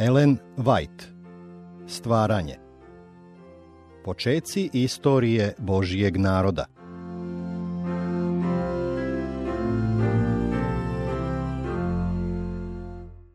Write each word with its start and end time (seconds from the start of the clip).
Ellen 0.00 0.38
White. 0.56 1.04
Stvaranje. 1.86 2.56
Počeci 4.04 4.70
istorije 4.72 5.54
Božijeg 5.58 6.16
naroda. 6.16 6.64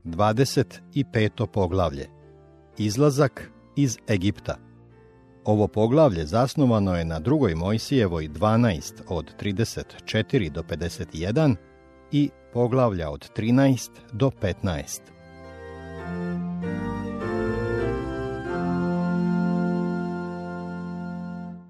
Dvadeset 0.03 0.81
i 0.93 1.03
peto 1.13 1.47
poglavlje. 1.47 2.09
Izlazak 2.77 3.51
iz 3.75 3.97
Egipta. 4.09 4.57
Ovo 5.43 5.67
poglavlje 5.67 6.25
zasnovano 6.25 6.95
je 6.95 7.05
na 7.05 7.19
drugoj 7.19 7.55
Mojsijevoj 7.55 8.29
12 8.29 9.01
od 9.07 9.33
34 9.41 10.49
do 10.49 10.61
51 10.61 11.55
i 12.11 12.29
poglavlja 12.53 13.09
od 13.09 13.31
13 13.37 13.89
do 14.13 14.31
15. 14.41 15.14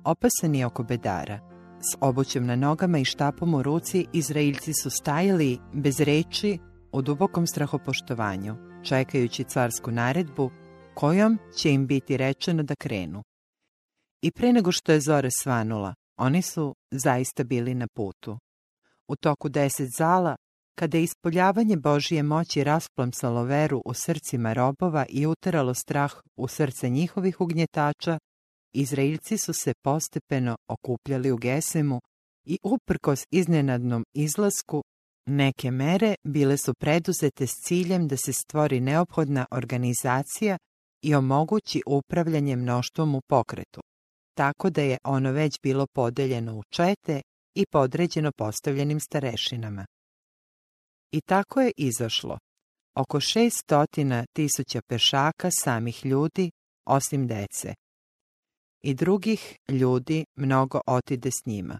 Opasani 0.05 0.65
oko 0.65 0.83
bedara, 0.83 1.39
s 1.79 1.97
obućem 2.01 2.45
na 2.45 2.55
nogama 2.55 2.99
i 2.99 3.05
štapom 3.05 3.53
u 3.53 3.63
ruci, 3.63 4.05
Izraeljci 4.13 4.73
su 4.73 4.89
stajali 4.89 5.57
bez 5.73 5.99
reči 5.99 6.59
u 6.91 7.01
dubokom 7.01 7.47
strahopoštovanju, 7.47 8.55
čekajući 8.83 9.43
carsku 9.43 9.91
naredbu 9.91 10.51
kojom 10.93 11.37
će 11.57 11.71
im 11.71 11.87
biti 11.87 12.17
rečeno 12.17 12.63
da 12.63 12.75
krenu. 12.75 13.23
I 14.21 14.31
pre 14.31 14.53
nego 14.53 14.71
što 14.71 14.91
je 14.91 14.99
zore 14.99 15.29
svanula, 15.31 15.93
oni 16.17 16.41
su 16.41 16.75
zaista 16.91 17.43
bili 17.43 17.75
na 17.75 17.87
putu. 17.95 18.37
U 19.07 19.15
toku 19.15 19.49
deset 19.49 19.89
zala, 19.97 20.35
kada 20.75 20.97
je 20.97 21.03
ispoljavanje 21.03 21.77
Božije 21.77 22.23
moći 22.23 22.63
rasplamsalo 22.63 23.43
veru 23.43 23.81
u 23.85 23.93
srcima 23.93 24.53
robova 24.53 25.05
i 25.09 25.25
uteralo 25.25 25.73
strah 25.73 26.13
u 26.35 26.47
srce 26.47 26.89
njihovih 26.89 27.41
ugnjetača, 27.41 28.19
Izraeljci 28.77 29.37
su 29.37 29.53
se 29.53 29.73
postepeno 29.83 30.57
okupljali 30.67 31.31
u 31.31 31.37
Gesemu 31.37 32.01
i 32.45 32.57
uprkos 32.63 33.23
iznenadnom 33.31 34.05
izlasku 34.13 34.83
neke 35.25 35.71
mere 35.71 36.15
bile 36.23 36.57
su 36.57 36.73
preduzete 36.73 37.47
s 37.47 37.51
ciljem 37.51 38.07
da 38.07 38.17
se 38.17 38.33
stvori 38.33 38.79
neophodna 38.79 39.45
organizacija 39.51 40.57
i 41.01 41.15
omogući 41.15 41.81
upravljanje 41.87 42.55
mnoštvom 42.55 43.15
u 43.15 43.21
pokretu, 43.29 43.81
tako 44.37 44.69
da 44.69 44.81
je 44.81 44.97
ono 45.03 45.31
već 45.31 45.59
bilo 45.63 45.87
podeljeno 45.93 46.57
u 46.57 46.63
čete 46.69 47.21
i 47.55 47.65
podređeno 47.71 48.31
postavljenim 48.37 48.99
starešinama. 48.99 49.85
I 51.11 51.21
tako 51.21 51.61
je 51.61 51.71
izašlo. 51.77 52.37
Oko 52.95 53.19
šest 53.19 53.57
stotina 53.57 54.25
tisuća 54.33 54.81
pešaka 54.87 55.49
samih 55.51 56.05
ljudi, 56.05 56.51
osim 56.85 57.27
dece. 57.27 57.73
I 58.85 58.93
drugih 58.93 59.57
ljudi 59.69 60.25
mnogo 60.35 60.81
otide 60.87 61.31
s 61.31 61.45
njima. 61.45 61.79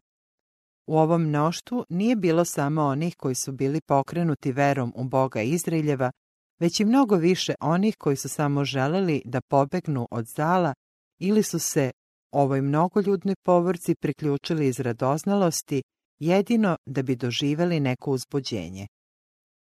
U 0.88 0.98
ovom 0.98 1.22
mnoštvu 1.22 1.86
nije 1.90 2.16
bilo 2.16 2.46
samo 2.46 2.82
onih 2.82 3.16
koji 3.18 3.36
su 3.36 3.52
bili 3.52 3.82
pokrenuti 3.82 4.52
verom 4.52 4.94
u 4.96 5.04
Boga 5.04 5.42
Izraeljeva, 5.42 6.12
već 6.60 6.80
i 6.80 6.86
mnogo 6.86 7.16
više 7.16 7.54
onih 7.60 7.96
koji 7.98 8.16
su 8.16 8.30
samo 8.30 8.66
želeli 8.66 9.22
da 9.26 9.42
pobegnu 9.42 10.08
od 10.12 10.26
zala 10.26 10.74
ili 11.20 11.44
su 11.44 11.60
se 11.60 11.92
ovoj 12.32 12.62
mnogoljudnoj 12.62 13.36
povorci 13.44 13.96
priključili 13.96 14.68
iz 14.68 14.80
radoznalosti 14.80 15.84
jedino 16.20 16.78
da 16.86 17.02
bi 17.02 17.16
doživeli 17.16 17.80
neko 17.80 18.12
uzbuđenje. 18.12 18.88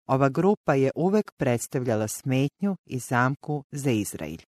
Ova 0.08 0.28
grupa 0.28 0.74
je 0.74 0.90
uvek 0.94 1.32
predstavljala 1.36 2.08
smetnju 2.08 2.76
i 2.86 2.98
zamku 2.98 3.64
za 3.70 3.90
Izrael. 3.90 4.49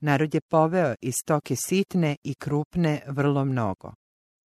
Narod 0.00 0.34
je 0.34 0.40
poveo 0.40 0.94
iz 1.02 1.14
stoke 1.22 1.56
sitne 1.56 2.16
i 2.24 2.34
krupne 2.34 3.02
vrlo 3.06 3.44
mnogo. 3.44 3.92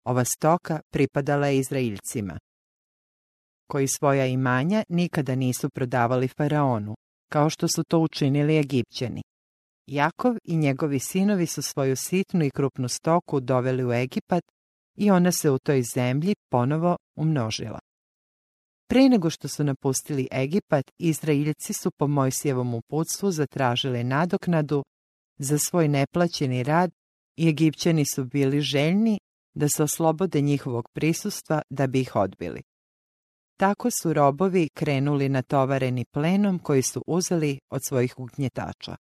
Ova 0.05 0.25
stoka 0.25 0.79
pripadala 0.91 1.47
je 1.47 1.57
Izraeljcima, 1.57 2.39
koji 3.67 3.87
svoja 3.87 4.25
imanja 4.25 4.83
nikada 4.89 5.35
nisu 5.35 5.69
prodavali 5.69 6.27
faraonu, 6.27 6.95
kao 7.31 7.49
što 7.49 7.67
su 7.67 7.83
to 7.83 7.99
učinili 7.99 8.57
Egipćani. 8.57 9.21
Jakov 9.87 10.35
i 10.43 10.57
njegovi 10.57 10.99
sinovi 10.99 11.45
su 11.45 11.61
svoju 11.61 11.95
sitnu 11.95 12.45
i 12.45 12.51
krupnu 12.51 12.87
stoku 12.87 13.39
doveli 13.39 13.85
u 13.85 13.93
Egipat 13.93 14.43
i 14.97 15.11
ona 15.11 15.31
se 15.31 15.51
u 15.51 15.59
toj 15.59 15.81
zemlji 15.95 16.35
ponovo 16.51 16.97
umnožila. 17.15 17.79
Pre 18.89 19.09
nego 19.09 19.29
što 19.29 19.47
su 19.47 19.63
napustili 19.63 20.27
Egipat, 20.31 20.91
Izraeljci 20.99 21.73
su 21.73 21.91
po 21.91 22.07
Mojsijevom 22.07 22.73
uputstvu 22.73 23.31
zatražili 23.31 24.03
nadoknadu 24.03 24.83
za 25.37 25.57
svoj 25.57 25.87
neplaćeni 25.87 26.63
rad 26.63 26.91
i 27.37 27.49
Egipćani 27.49 28.05
su 28.05 28.25
bili 28.25 28.61
željni 28.61 29.19
da 29.53 29.69
se 29.69 29.83
oslobode 29.83 30.41
njihovog 30.41 30.89
prisustva 30.93 31.61
da 31.69 31.87
bi 31.87 32.01
ih 32.01 32.15
odbili. 32.15 32.61
Tako 33.57 33.89
su 34.01 34.13
robovi 34.13 34.69
krenuli 34.73 35.29
natovareni 35.29 36.05
plenom 36.05 36.59
koji 36.59 36.81
su 36.81 37.03
uzeli 37.07 37.59
od 37.69 37.81
svojih 37.87 38.19
ugnjetača. 38.19 38.95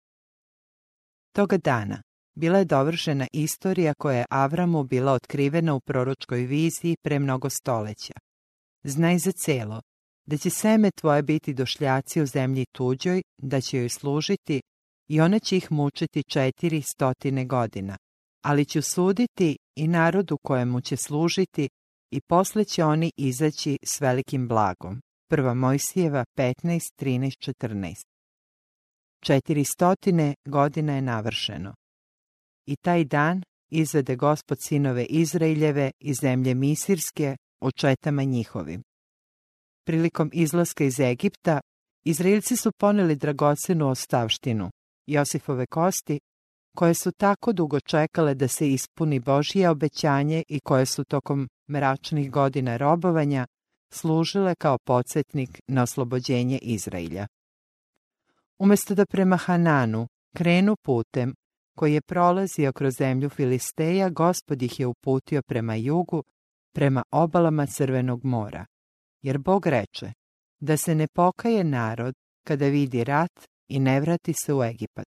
Toga 1.33 1.57
dana 1.57 2.03
bila 2.35 2.59
je 2.59 2.65
dovršena 2.65 3.27
istorija 3.33 3.95
koja 3.95 4.19
je 4.19 4.27
Avramu 4.31 4.85
bila 4.85 5.13
otkrivena 5.13 5.75
u 5.75 5.81
proročkoj 5.81 6.41
viziji 6.41 6.97
pre 7.03 7.19
mnogo 7.19 7.51
stoleća. 7.51 8.15
Znaj 8.85 9.19
za 9.19 9.33
celo, 9.33 9.81
da 10.27 10.37
će 10.37 10.51
seme 10.51 10.91
tvoje 10.91 11.23
biti 11.23 11.55
došljaci 11.55 12.23
u 12.23 12.27
zemlji 12.27 12.65
tuđoj, 12.73 13.23
da 13.39 13.61
će 13.61 13.79
joj 13.79 13.89
služiti 13.89 14.61
i 15.11 15.21
ona 15.21 15.39
će 15.39 15.57
ih 15.57 15.73
mučiti 15.73 16.23
četiri 16.23 16.83
stotine 16.83 17.45
godina, 17.45 17.97
ali 18.45 18.65
ću 18.65 18.83
suditi 18.83 19.59
i 19.77 19.89
narodu 19.89 20.39
kojemu 20.43 20.81
će 20.81 20.97
služiti 20.97 21.69
i 22.11 22.21
posle 22.21 22.65
će 22.65 22.85
oni 22.85 23.13
izaći 23.17 23.79
s 23.83 24.01
velikim 24.01 24.49
blagom. 24.49 25.01
Prva 25.31 25.55
Mojsijeva 25.55 26.25
15, 26.39 26.55
13, 26.99 27.53
14 27.61 28.05
Četiri 29.25 29.65
stotine 29.65 30.35
godina 30.45 30.95
je 30.95 31.03
navršeno. 31.03 31.75
I 32.67 32.77
taj 32.77 33.05
dan 33.05 33.43
izvede 33.71 34.17
gospod 34.17 34.59
sinove 34.61 35.05
Izraeljeve 35.05 35.91
iz 36.01 36.17
zemlje 36.21 36.55
Misirske 36.55 37.37
o 37.61 37.71
četama 37.71 38.23
njihovim. 38.23 38.83
Prilikom 39.87 40.31
izlaska 40.33 40.85
iz 40.85 41.01
Egipta, 41.01 41.61
Izraelci 42.05 42.57
su 42.57 42.73
poneli 42.73 43.17
dragocenu 43.17 43.89
ostavštinu, 43.89 44.71
Josifove 45.13 45.67
kosti, 45.67 46.21
koje 46.77 46.95
su 46.95 47.13
tako 47.13 47.53
dugo 47.53 47.81
čekale 47.81 48.35
da 48.35 48.49
se 48.49 48.71
ispuni 48.71 49.21
Božije 49.21 49.71
obećanje 49.71 50.43
i 50.49 50.61
koje 50.61 50.87
su 50.87 51.05
tokom 51.05 51.49
mračnih 51.71 52.31
godina 52.31 52.77
robovanja 52.77 53.47
služile 53.93 54.55
kao 54.55 54.79
podsjetnik 54.79 55.61
na 55.69 55.83
oslobođenje 55.83 56.59
Izraelja. 56.63 57.27
Umjesto 58.59 58.95
da 58.95 59.07
prema 59.07 59.37
Hananu 59.37 60.07
krenu 60.37 60.77
putem 60.77 61.35
koji 61.77 61.95
je 61.95 62.01
prolazio 62.01 62.73
kroz 62.73 62.95
zemlju 62.99 63.29
Filisteja, 63.29 64.09
gospod 64.09 64.63
ih 64.63 64.81
je 64.81 64.87
uputio 64.87 65.43
prema 65.43 65.75
jugu, 65.75 66.23
prema 66.75 67.03
obalama 67.11 67.67
Crvenog 67.67 68.25
mora. 68.25 68.67
Jer 69.23 69.39
Bog 69.39 69.67
reče, 69.67 70.13
da 70.61 70.77
se 70.77 70.95
ne 70.95 71.07
pokaje 71.15 71.65
narod 71.65 72.15
kada 72.45 72.67
vidi 72.67 73.05
rat 73.05 73.50
i 73.71 73.81
ne 73.81 74.01
vrati 74.01 74.33
se 74.45 74.55
u 74.55 74.63
Egipat. 74.65 75.07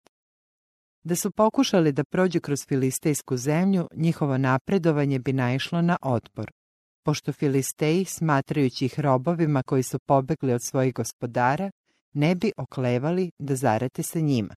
Da 1.03 1.15
su 1.15 1.31
pokušali 1.31 1.91
da 1.91 2.03
prođu 2.03 2.41
kroz 2.41 2.59
filistejsku 2.67 3.37
zemlju, 3.37 3.87
njihovo 3.95 4.37
napredovanje 4.37 5.19
bi 5.19 5.33
naišlo 5.33 5.81
na 5.81 5.97
otpor, 6.01 6.51
pošto 7.03 7.33
Filisteji, 7.33 8.05
smatrajući 8.05 8.85
ih 8.85 8.99
robovima 8.99 9.63
koji 9.63 9.83
su 9.83 9.99
pobegli 9.99 10.53
od 10.53 10.61
svojih 10.63 10.93
gospodara, 10.93 11.71
ne 12.13 12.35
bi 12.35 12.51
oklevali 12.57 13.31
da 13.39 13.55
zarate 13.55 14.03
sa 14.03 14.19
njima. 14.19 14.55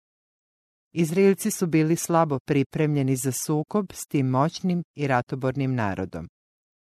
Izraelci 0.93 1.51
su 1.51 1.67
bili 1.67 1.97
slabo 1.97 2.39
pripremljeni 2.39 3.17
za 3.17 3.33
sukob 3.33 3.87
s 3.93 4.07
tim 4.07 4.27
moćnim 4.27 4.83
i 4.95 5.07
ratobornim 5.07 5.75
narodom. 5.75 6.29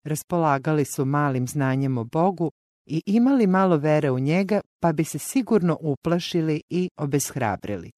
Raspolagali 0.05 0.85
su 0.85 1.05
malim 1.05 1.49
znanjem 1.49 1.99
o 1.99 2.05
Bogu 2.05 2.51
i 2.87 3.03
imali 3.07 3.47
malo 3.47 3.77
vere 3.77 4.11
u 4.11 4.19
njega, 4.19 4.61
pa 4.81 4.93
bi 4.93 5.05
se 5.05 5.19
sigurno 5.19 5.79
uplašili 5.81 6.63
i 6.71 6.89
obeshrabrili. 6.97 7.91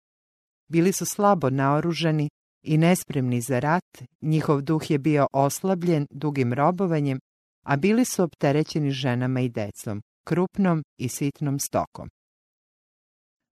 Bili 0.68 0.92
su 0.92 1.06
slabo 1.06 1.50
naoružani 1.50 2.28
i 2.62 2.78
nespremni 2.78 3.40
za 3.40 3.58
rat, 3.58 4.02
njihov 4.20 4.60
duh 4.60 4.90
je 4.90 4.98
bio 4.98 5.26
oslabljen 5.32 6.06
dugim 6.10 6.52
robovanjem, 6.52 7.18
a 7.66 7.76
bili 7.76 8.04
su 8.04 8.22
opterećeni 8.22 8.90
ženama 8.90 9.40
i 9.40 9.48
decom, 9.48 10.02
krupnom 10.24 10.82
i 10.98 11.08
sitnom 11.08 11.58
stokom. 11.58 12.08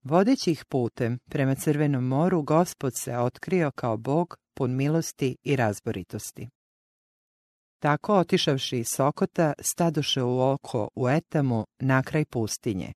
Vodeći 0.04 0.50
ih 0.50 0.64
putem 0.64 1.18
prema 1.30 1.54
Crvenom 1.54 2.04
moru, 2.04 2.42
gospod 2.42 2.92
se 2.96 3.16
otkrio 3.16 3.70
kao 3.70 3.96
Bog 3.96 4.36
pun 4.56 4.76
milosti 4.76 5.36
i 5.42 5.56
razboritosti. 5.56 6.48
Tako 7.78 8.18
otišavši 8.18 8.78
iz 8.78 8.86
Sokota, 8.94 9.52
stadoše 9.60 10.22
u 10.22 10.40
oko 10.40 10.88
u 10.94 11.08
Etamu 11.08 11.64
na 11.80 12.02
kraj 12.02 12.24
pustinje. 12.24 12.92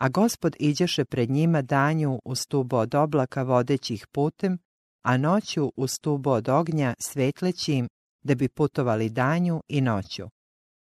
A 0.00 0.08
gospod 0.08 0.56
iđeše 0.58 1.04
pred 1.04 1.30
njima 1.30 1.62
danju 1.62 2.18
u 2.24 2.34
stubu 2.34 2.76
od 2.76 2.94
oblaka 2.94 3.42
vodećih 3.42 4.06
putem, 4.12 4.58
a 5.04 5.16
noću 5.16 5.72
u 5.76 5.86
stubu 5.86 6.30
od 6.30 6.48
ognja 6.48 6.94
svetlećim, 6.98 7.88
da 8.24 8.34
bi 8.34 8.48
putovali 8.48 9.10
danju 9.10 9.60
i 9.68 9.80
noću. 9.80 10.28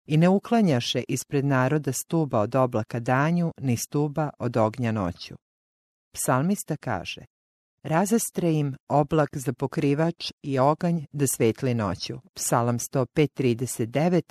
I 0.05 0.17
ne 0.17 0.29
uklanjaše 0.29 1.03
ispred 1.07 1.45
naroda 1.45 1.93
stuba 1.93 2.39
od 2.39 2.55
oblaka 2.55 2.99
danju, 2.99 3.51
ni 3.61 3.77
stuba 3.77 4.29
od 4.39 4.57
ognja 4.57 4.91
noću. 4.91 5.35
Psalmista 6.13 6.77
kaže, 6.77 7.25
Razastre 7.87 8.51
im 8.53 8.75
oblak 8.89 9.37
za 9.37 9.53
pokrivač 9.53 10.31
i 10.43 10.59
oganj 10.59 11.05
da 11.11 11.27
svetli 11.27 11.73
noću. 11.73 12.13
Psalam 12.33 12.79
105.39 12.79 14.21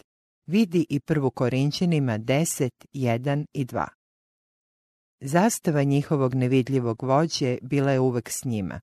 vidi 0.47 0.87
i 0.91 1.01
prvu 1.01 1.31
Korinćanima 1.31 2.19
10, 2.19 2.71
1 2.95 3.45
i 3.53 3.65
2. 3.65 3.87
Zastava 5.21 5.83
njihovog 5.83 6.35
nevidljivog 6.35 7.03
vođe 7.03 7.59
bila 7.63 7.93
je 7.93 8.01
uvek 8.01 8.31
s 8.31 8.45
njima. 8.45 8.81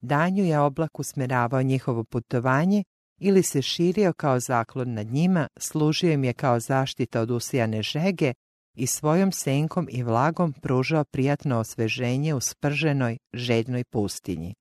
Danju 0.00 0.44
je 0.44 0.60
oblak 0.60 0.98
usmeravao 0.98 1.62
njihovo 1.62 2.04
putovanje 2.04 2.84
ili 3.20 3.42
se 3.42 3.62
širio 3.62 4.12
kao 4.12 4.40
zaklon 4.40 4.94
nad 4.94 5.06
njima, 5.06 5.48
služio 5.58 6.12
im 6.12 6.24
je 6.24 6.32
kao 6.32 6.60
zaštita 6.60 7.20
od 7.20 7.30
usijane 7.30 7.82
žege 7.82 8.32
i 8.74 8.86
svojom 8.86 9.32
senkom 9.32 9.88
i 9.90 10.02
vlagom 10.02 10.52
pružao 10.52 11.04
prijatno 11.04 11.58
osveženje 11.58 12.34
u 12.34 12.40
sprženoj, 12.40 13.18
žednoj 13.32 13.84
pustinji. 13.84 14.54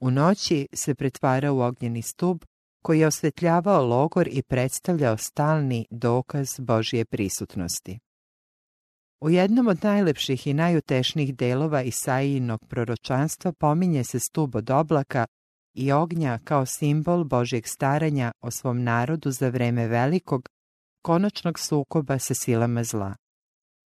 U 0.00 0.10
noći 0.10 0.66
se 0.72 0.94
pretvara 0.94 1.52
u 1.52 1.60
ognjeni 1.60 2.02
stub 2.02 2.44
koji 2.82 3.00
je 3.00 3.06
osvetljavao 3.06 3.86
logor 3.86 4.28
i 4.28 4.42
predstavljao 4.42 5.16
stalni 5.16 5.86
dokaz 5.90 6.60
Božje 6.60 7.04
prisutnosti. 7.04 7.98
U 9.20 9.30
jednom 9.30 9.66
od 9.66 9.84
najlepših 9.84 10.46
i 10.46 10.54
najutešnijih 10.54 11.36
delova 11.36 11.82
Isaijinog 11.82 12.60
proročanstva 12.68 13.52
pominje 13.52 14.04
se 14.04 14.20
stub 14.20 14.56
od 14.56 14.70
oblaka 14.70 15.26
i 15.74 15.92
ognja 15.92 16.38
kao 16.44 16.66
simbol 16.66 17.24
Božjeg 17.24 17.66
staranja 17.66 18.32
o 18.40 18.50
svom 18.50 18.82
narodu 18.82 19.30
za 19.30 19.48
vreme 19.48 19.88
velikog, 19.88 20.48
konačnog 21.02 21.58
sukoba 21.58 22.18
sa 22.18 22.34
silama 22.34 22.84
zla. 22.84 23.14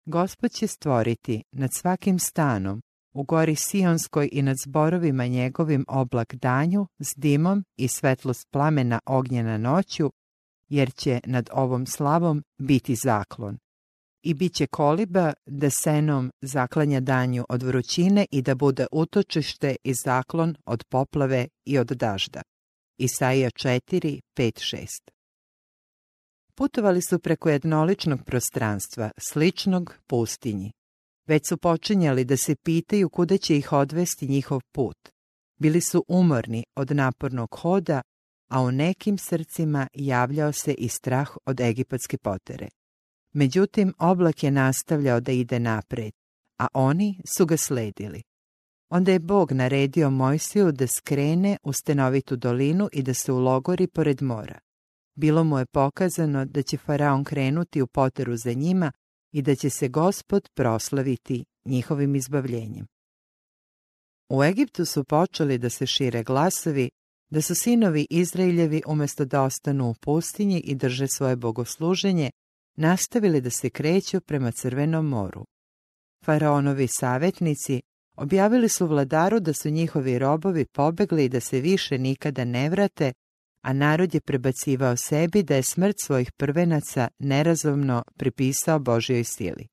Gospod 0.07 0.51
će 0.51 0.67
stvoriti 0.67 1.43
nad 1.53 1.71
svakim 1.73 2.19
stanom, 2.19 2.83
u 3.15 3.23
gori 3.23 3.57
Sionskoj 3.57 4.29
i 4.33 4.43
nad 4.43 4.57
zborovima 4.65 5.27
njegovim 5.27 5.85
oblak 5.89 6.35
danju 6.35 6.87
s 6.99 7.15
dimom 7.17 7.65
i 7.77 7.89
svetlost 7.89 8.51
plamena 8.51 9.01
ognjena 9.07 9.59
noću, 9.59 10.11
jer 10.69 10.93
će 10.93 11.21
nad 11.25 11.49
ovom 11.53 11.87
slavom 11.87 12.43
biti 12.59 12.95
zaklon. 12.95 13.59
I 14.23 14.35
bit 14.35 14.55
će 14.55 14.67
koliba 14.67 15.33
da 15.47 15.71
senom 15.71 16.31
zaklanja 16.43 17.01
danju 17.01 17.45
od 17.49 17.63
vrućine 17.63 18.27
i 18.31 18.43
da 18.43 18.55
bude 18.55 18.87
utočište 18.93 19.77
i 19.85 19.95
zaklon 19.95 20.57
od 20.67 20.85
poplave 20.89 21.49
i 21.65 21.79
od 21.79 21.87
dažda. 21.87 22.43
Isaija 22.99 23.51
4, 23.51 24.21
5, 24.37 24.77
6 24.77 25.14
Putovali 26.57 27.03
su 27.03 27.19
preko 27.19 27.51
jednoličnog 27.51 28.25
prostranstva, 28.25 29.11
sličnog 29.19 29.95
pustinji. 30.07 30.73
Već 31.27 31.49
su 31.49 31.57
počinjali 31.57 32.25
da 32.25 32.37
se 32.37 32.57
pitaju 32.57 33.09
kuda 33.09 33.39
će 33.39 33.57
ih 33.57 33.73
odvesti 33.73 34.29
njihov 34.29 34.61
put. 34.73 34.97
Bili 35.61 35.81
su 35.81 36.05
umorni 36.09 36.65
od 36.77 36.91
napornog 36.91 37.49
hoda, 37.61 38.03
a 38.51 38.61
u 38.61 38.71
nekim 38.71 39.19
srcima 39.19 39.89
javljao 39.95 40.53
se 40.53 40.75
i 40.75 40.89
strah 40.89 41.37
od 41.47 41.61
egipatske 41.61 42.19
potere. 42.19 42.69
Međutim, 43.33 43.95
oblak 43.99 44.43
je 44.43 44.51
nastavljao 44.51 45.21
da 45.21 45.33
ide 45.33 45.59
napred, 45.59 46.13
a 46.59 46.67
oni 46.75 47.21
su 47.37 47.47
ga 47.47 47.57
sledili. 47.57 48.23
Onda 48.91 49.13
je 49.13 49.19
Bog 49.19 49.53
naredio 49.53 50.11
Mojsiju 50.11 50.73
da 50.73 50.87
skrene 50.87 51.57
u 51.63 51.73
stenovitu 51.73 52.37
dolinu 52.37 52.89
i 52.93 53.03
da 53.03 53.15
se 53.15 53.33
ulogori 53.33 53.87
pored 53.87 54.23
mora. 54.23 54.59
Bilo 55.15 55.45
mu 55.45 55.59
je 55.59 55.67
pokazano 55.67 56.45
da 56.45 56.63
će 56.63 56.77
faraon 56.77 57.25
krenuti 57.25 57.83
u 57.83 57.87
poteru 57.87 58.37
za 58.37 58.53
njima 58.53 58.93
i 59.33 59.43
da 59.43 59.55
će 59.55 59.71
se 59.71 59.89
gospod 59.89 60.49
proslaviti 60.55 61.45
njihovim 61.65 62.15
izbavljenjem. 62.15 62.87
U 64.29 64.45
Egiptu 64.45 64.85
su 64.85 65.05
počeli 65.05 65.59
da 65.59 65.71
se 65.71 65.87
šire 65.87 66.23
glasovi 66.23 66.91
da 67.31 67.41
su 67.43 67.55
sinovi 67.55 68.07
Izraeljevi 68.11 68.83
umjesto 68.87 69.25
da 69.25 69.43
ostanu 69.43 69.91
u 69.91 69.95
pustinji 69.95 70.61
i 70.61 70.75
drže 70.75 71.07
svoje 71.09 71.37
bogosluženje, 71.37 72.31
nastavili 72.77 73.41
da 73.41 73.51
se 73.51 73.71
kreću 73.71 74.21
prema 74.21 74.51
Crvenom 74.53 75.07
moru. 75.07 75.45
Faraonovi 76.25 76.89
savjetnici 76.89 77.81
objavili 78.17 78.69
su 78.69 78.87
vladaru 78.87 79.41
da 79.41 79.53
su 79.53 79.71
njihovi 79.71 80.19
robovi 80.19 80.67
pobegli 80.67 81.25
i 81.25 81.29
da 81.29 81.41
se 81.41 81.61
više 81.61 81.99
nikada 81.99 82.45
ne 82.45 82.71
vrate, 82.71 83.13
a 83.65 83.73
narod 83.73 84.15
je 84.15 84.21
prebacivao 84.21 84.97
sebi 84.97 85.43
da 85.43 85.57
je 85.57 85.63
smrt 85.63 85.97
svojih 86.01 86.33
prvenaca 86.33 87.09
nerazumno 87.19 88.03
pripisao 88.19 88.79
Božjoj 88.79 89.25
sili. 89.25 89.67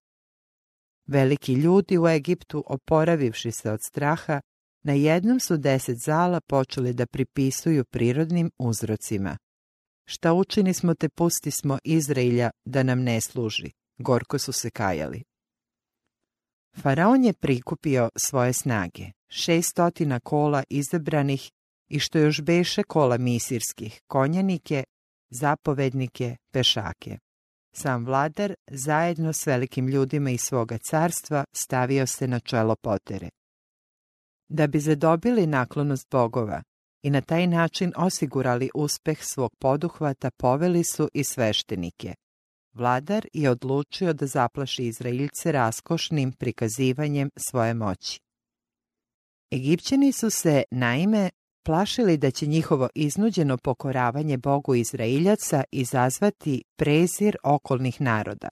Veliki 1.07 1.53
ljudi 1.53 1.97
u 1.97 2.07
Egiptu, 2.07 2.63
oporavivši 2.67 3.51
se 3.51 3.71
od 3.71 3.79
straha, 3.89 4.41
na 4.83 4.93
jednom 4.93 5.39
su 5.39 5.57
deset 5.57 5.97
zala 6.05 6.41
počeli 6.41 6.93
da 6.93 7.05
pripisuju 7.05 7.85
prirodnim 7.85 8.51
uzrocima. 8.57 9.37
Šta 10.05 10.33
učini 10.33 10.73
smo 10.73 10.93
te 10.93 11.09
pusti 11.09 11.51
smo 11.51 11.77
Izraelja 11.83 12.51
da 12.65 12.83
nam 12.83 13.03
ne 13.03 13.21
služi, 13.21 13.71
gorko 13.97 14.39
su 14.39 14.51
se 14.51 14.69
kajali. 14.69 15.23
Faraon 16.81 17.23
je 17.23 17.33
prikupio 17.33 18.09
svoje 18.15 18.53
snage, 18.53 19.05
šestotina 19.29 20.19
kola 20.19 20.63
izabranih 20.69 21.51
i 21.91 21.99
što 21.99 22.17
još 22.17 22.41
beše 22.41 22.83
kola 22.83 23.17
misirskih, 23.17 24.01
konjanike, 24.07 24.83
zapovednike, 25.29 26.35
pešake. 26.51 27.17
Sam 27.75 28.05
vladar, 28.05 28.53
zajedno 28.71 29.33
s 29.33 29.47
velikim 29.47 29.87
ljudima 29.87 30.29
iz 30.29 30.41
svoga 30.41 30.77
carstva, 30.77 31.45
stavio 31.53 32.07
se 32.07 32.27
na 32.27 32.39
čelo 32.39 32.75
potere. 32.75 33.29
Da 34.49 34.67
bi 34.67 34.79
zadobili 34.79 35.47
naklonost 35.47 36.07
bogova 36.11 36.63
i 37.03 37.09
na 37.09 37.21
taj 37.21 37.47
način 37.47 37.93
osigurali 37.95 38.69
uspeh 38.75 39.17
svog 39.21 39.51
poduhvata, 39.59 40.31
poveli 40.37 40.83
su 40.83 41.09
i 41.13 41.23
sveštenike. 41.23 42.13
Vladar 42.73 43.27
je 43.33 43.49
odlučio 43.49 44.13
da 44.13 44.27
zaplaši 44.27 44.83
Izraeljce 44.85 45.51
raskošnim 45.51 46.31
prikazivanjem 46.31 47.29
svoje 47.37 47.73
moći. 47.73 48.19
Egipćani 49.53 50.11
su 50.11 50.29
se, 50.29 50.63
naime, 50.71 51.29
plašili 51.63 52.17
da 52.17 52.31
će 52.31 52.45
njihovo 52.45 52.89
iznuđeno 52.95 53.57
pokoravanje 53.57 54.37
Bogu 54.37 54.75
Izraeljaca 54.75 55.63
izazvati 55.71 56.63
prezir 56.77 57.37
okolnih 57.43 58.01
naroda, 58.01 58.49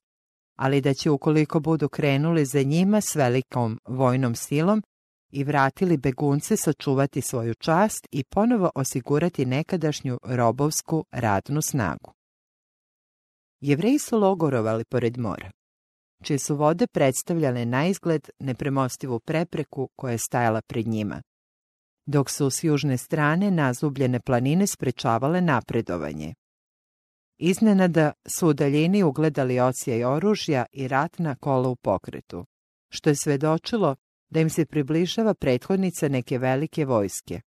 ali 0.56 0.82
da 0.82 0.94
će 0.94 1.12
ukoliko 1.12 1.60
budu 1.60 1.90
krenuli 1.90 2.46
za 2.46 2.64
njima 2.64 3.02
s 3.02 3.16
velikom 3.16 3.80
vojnom 3.88 4.36
silom 4.36 4.84
i 5.32 5.44
vratili 5.44 5.98
begunce 5.98 6.58
sačuvati 6.58 7.22
svoju 7.22 7.54
čast 7.54 8.08
i 8.12 8.24
ponovo 8.24 8.72
osigurati 8.76 9.46
nekadašnju 9.46 10.20
robovsku 10.24 11.06
radnu 11.12 11.62
snagu. 11.62 12.14
Jevreji 13.62 14.00
su 14.00 14.20
logorovali 14.20 14.84
pored 14.86 15.18
mora, 15.18 15.52
čije 16.24 16.40
su 16.40 16.56
vode 16.56 16.88
predstavljale 16.88 17.66
na 17.66 17.88
izgled 17.88 18.30
nepremostivu 18.40 19.20
prepreku 19.20 19.90
koja 19.96 20.12
je 20.12 20.18
stajala 20.18 20.62
pred 20.62 20.88
njima 20.88 21.22
dok 22.10 22.30
su 22.30 22.50
s 22.50 22.64
južne 22.64 22.98
strane 22.98 23.52
nazubljene 23.52 24.20
planine 24.20 24.68
sprečavale 24.68 25.42
napredovanje. 25.42 26.34
Iznenada 27.38 28.12
su 28.26 28.48
u 28.48 28.54
daljini 28.54 29.04
ugledali 29.04 29.60
ocija 29.60 29.96
i 29.96 30.04
oružja 30.04 30.66
i 30.72 30.88
ratna 30.88 31.36
kola 31.36 31.70
u 31.70 31.76
pokretu, 31.76 32.46
što 32.90 33.10
je 33.10 33.16
svedočilo 33.16 33.96
da 34.30 34.40
im 34.40 34.50
se 34.50 34.66
približava 34.66 35.34
prethodnica 35.34 36.08
neke 36.08 36.38
velike 36.38 36.86
vojske. 36.86 37.42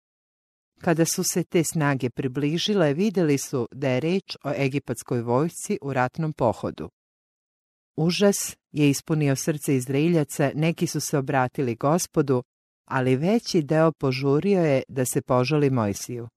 Kada 0.80 1.04
su 1.04 1.22
se 1.22 1.44
te 1.44 1.64
snage 1.64 2.10
približile, 2.10 2.94
vidjeli 2.94 3.38
su 3.38 3.68
da 3.72 3.88
je 3.88 4.00
reč 4.00 4.36
o 4.44 4.52
egipatskoj 4.56 5.22
vojsci 5.22 5.78
u 5.82 5.92
ratnom 5.92 6.32
pohodu. 6.32 6.90
Užas 7.96 8.56
je 8.72 8.90
ispunio 8.90 9.36
srce 9.36 9.76
Izraeljaca, 9.76 10.50
neki 10.54 10.86
su 10.86 11.00
se 11.00 11.18
obratili 11.18 11.74
gospodu, 11.74 12.42
ali 12.84 13.16
veći 13.16 13.62
deo 13.62 13.92
požurio 13.92 14.64
je 14.64 14.82
da 14.88 15.04
se 15.04 15.22
požali 15.22 15.70
Mojsiju. 15.70 16.28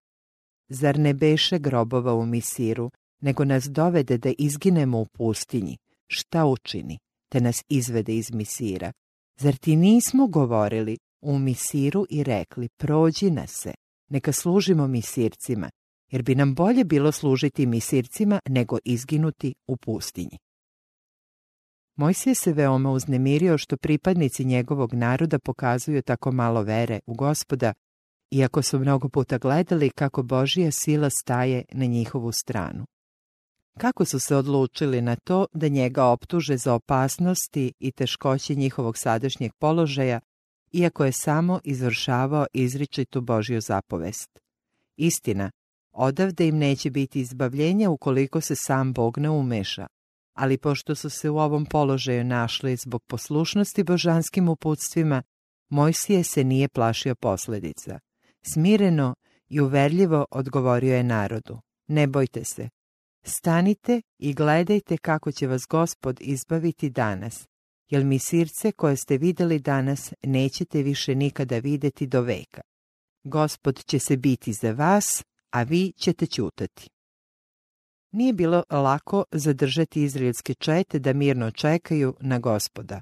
Zar 0.70 1.00
ne 1.00 1.14
beše 1.14 1.60
grobova 1.60 2.14
u 2.14 2.26
Misiru, 2.26 2.92
nego 3.22 3.46
nas 3.46 3.64
dovede 3.64 4.18
da 4.18 4.34
izginemo 4.38 5.00
u 5.00 5.06
pustinji? 5.06 5.78
Šta 6.08 6.46
učini, 6.46 7.00
te 7.30 7.42
nas 7.42 7.64
izvede 7.70 8.16
iz 8.16 8.32
Misira? 8.32 8.92
Zar 9.40 9.56
ti 9.56 9.76
nismo 9.76 10.28
govorili 10.28 10.98
u 11.22 11.40
Misiru 11.40 12.06
i 12.10 12.24
rekli, 12.24 12.70
prođi 12.78 13.32
nas 13.32 13.52
se, 13.52 13.74
neka 14.10 14.32
služimo 14.32 14.88
Misircima, 14.88 15.70
jer 16.12 16.24
bi 16.24 16.36
nam 16.36 16.56
bolje 16.56 16.84
bilo 16.84 17.12
služiti 17.12 17.66
Misircima 17.66 18.40
nego 18.50 18.78
izginuti 18.86 19.54
u 19.68 19.78
pustinji. 19.78 20.38
Mojsije 21.96 22.36
se 22.36 22.54
veoma 22.54 22.92
uznemirio 22.92 23.58
što 23.58 23.78
pripadnici 23.78 24.46
njegovog 24.46 24.94
naroda 24.94 25.40
pokazuju 25.40 26.02
tako 26.02 26.32
malo 26.32 26.62
vere 26.62 27.00
u 27.06 27.14
gospoda, 27.14 27.74
iako 28.32 28.62
su 28.62 28.80
mnogo 28.80 29.10
puta 29.10 29.38
gledali 29.38 29.90
kako 29.90 30.24
Božija 30.24 30.72
sila 30.72 31.10
staje 31.10 31.66
na 31.72 31.86
njihovu 31.86 32.32
stranu. 32.32 32.86
Kako 33.78 34.06
su 34.06 34.20
se 34.20 34.36
odlučili 34.36 35.02
na 35.02 35.16
to 35.16 35.46
da 35.54 35.68
njega 35.68 36.06
optuže 36.06 36.58
za 36.58 36.74
opasnosti 36.74 37.74
i 37.80 37.92
teškoće 37.92 38.56
njihovog 38.56 38.98
sadašnjeg 38.98 39.52
položaja, 39.60 40.20
iako 40.72 41.06
je 41.06 41.12
samo 41.12 41.60
izvršavao 41.64 42.46
izričitu 42.54 43.22
Božju 43.22 43.62
zapovest. 43.62 44.40
Istina, 44.98 45.52
odavde 45.92 46.48
im 46.48 46.58
neće 46.58 46.90
biti 46.90 47.20
izbavljenja 47.20 47.90
ukoliko 47.90 48.42
se 48.42 48.56
sam 48.56 48.94
Bog 48.94 49.18
ne 49.18 49.30
umeša, 49.30 49.88
ali 50.34 50.58
pošto 50.58 50.96
su 50.96 51.10
se 51.10 51.30
u 51.30 51.38
ovom 51.38 51.66
položaju 51.66 52.24
našli 52.24 52.76
zbog 52.76 53.04
poslušnosti 53.04 53.84
božanskim 53.84 54.50
uputstvima, 54.50 55.24
Mojsije 55.70 56.24
se 56.24 56.44
nije 56.44 56.68
plašio 56.68 57.16
posljedica. 57.16 58.00
Smireno 58.42 59.16
i 59.50 59.62
uverljivo 59.62 60.26
odgovorio 60.32 60.96
je 60.96 61.04
narodu. 61.04 61.60
Ne 61.88 62.08
bojte 62.08 62.44
se. 62.44 62.70
Stanite 63.24 64.02
i 64.20 64.34
gledajte 64.34 64.98
kako 64.98 65.32
će 65.32 65.48
vas 65.48 65.62
gospod 65.70 66.18
izbaviti 66.22 66.90
danas, 66.90 67.48
jer 67.90 68.04
mi 68.04 68.20
sirce 68.20 68.72
koje 68.72 68.96
ste 68.98 69.18
vidjeli 69.18 69.60
danas 69.60 70.14
nećete 70.24 70.84
više 70.84 71.16
nikada 71.16 71.58
vidjeti 71.58 72.08
do 72.08 72.22
veka. 72.22 72.62
Gospod 73.24 73.84
će 73.86 74.00
se 74.00 74.18
biti 74.18 74.54
za 74.54 74.72
vas, 74.72 75.24
a 75.52 75.64
vi 75.64 75.94
ćete 75.98 76.26
ćutati. 76.26 76.90
Nije 78.14 78.34
bilo 78.34 78.64
lako 78.70 79.26
zadržati 79.32 80.04
izraelske 80.04 80.54
čete 80.54 81.00
da 81.00 81.14
mirno 81.14 81.52
čekaju 81.52 82.16
na 82.20 82.40
gospoda. 82.40 83.02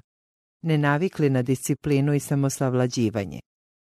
Ne 0.62 0.78
navikli 0.78 1.30
na 1.30 1.42
disciplinu 1.42 2.14
i 2.14 2.20
samosavlađivanje. 2.20 3.40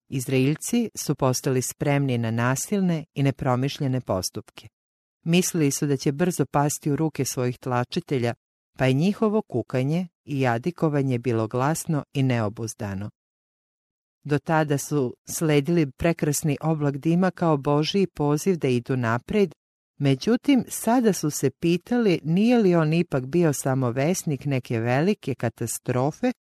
Izraelci 0.09 0.89
su 0.95 1.15
postali 1.15 1.61
spremni 1.61 2.17
na 2.17 2.31
nasilne 2.31 3.05
i 3.13 3.23
nepromišljene 3.23 4.01
postupke. 4.01 4.67
Mislili 5.25 5.71
su 5.71 5.87
da 5.87 5.97
će 5.97 6.11
brzo 6.11 6.45
pasti 6.45 6.91
u 6.91 6.95
ruke 6.95 7.25
svojih 7.25 7.57
tlačitelja, 7.57 8.33
pa 8.77 8.85
je 8.85 8.93
njihovo 8.93 9.41
kukanje 9.41 10.07
i 10.25 10.39
jadikovanje 10.39 11.19
bilo 11.19 11.47
glasno 11.47 12.03
i 12.13 12.23
neobuzdano. 12.23 13.09
Do 14.23 14.39
tada 14.39 14.77
su 14.77 15.15
sledili 15.29 15.91
prekrasni 15.91 16.57
oblak 16.61 16.97
dima 16.97 17.31
kao 17.31 17.57
Božiji 17.57 18.07
poziv 18.07 18.57
da 18.57 18.67
idu 18.67 18.97
napred, 18.97 19.53
međutim 19.99 20.65
sada 20.67 21.13
su 21.13 21.29
se 21.29 21.49
pitali 21.49 22.19
nije 22.23 22.57
li 22.57 22.75
on 22.75 22.93
ipak 22.93 23.25
bio 23.25 23.53
samo 23.53 23.91
vesnik 23.91 24.45
neke 24.45 24.79
velike 24.79 25.35
katastrofe, 25.35 26.31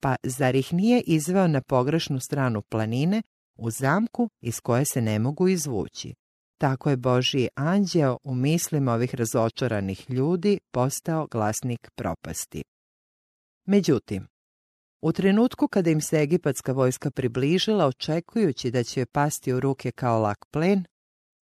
pa 0.00 0.16
zar 0.22 0.54
ih 0.54 0.74
nije 0.74 1.00
izveo 1.00 1.46
na 1.46 1.60
pogrešnu 1.60 2.20
stranu 2.20 2.62
planine 2.62 3.22
u 3.56 3.70
zamku 3.70 4.28
iz 4.40 4.60
koje 4.60 4.84
se 4.84 5.00
ne 5.00 5.18
mogu 5.18 5.48
izvući. 5.48 6.14
Tako 6.58 6.90
je 6.90 6.96
Božji 6.96 7.48
anđeo 7.54 8.18
u 8.24 8.34
mislima 8.34 8.92
ovih 8.92 9.14
razočaranih 9.14 10.10
ljudi 10.10 10.58
postao 10.70 11.26
glasnik 11.26 11.90
propasti. 11.94 12.62
Međutim, 13.66 14.26
u 15.02 15.12
trenutku 15.12 15.68
kada 15.68 15.90
im 15.90 16.00
se 16.00 16.16
egipatska 16.16 16.72
vojska 16.72 17.10
približila, 17.10 17.86
očekujući 17.86 18.70
da 18.70 18.84
će 18.84 19.06
pasti 19.06 19.52
u 19.52 19.60
ruke 19.60 19.90
kao 19.90 20.20
lak 20.20 20.46
plen, 20.50 20.84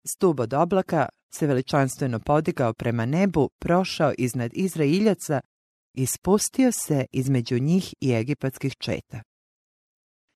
stub 0.08 0.40
od 0.40 0.54
oblaka 0.54 1.10
se 1.34 1.48
veličanstveno 1.48 2.20
podigao 2.20 2.74
prema 2.74 3.06
nebu, 3.06 3.50
prošao 3.60 4.14
iznad 4.18 4.52
Izrailjaca 4.54 5.42
i 5.94 6.06
spustio 6.06 6.72
se 6.72 7.06
između 7.12 7.60
njih 7.60 7.94
i 8.02 8.12
egipatskih 8.12 8.76
četa. 8.78 9.22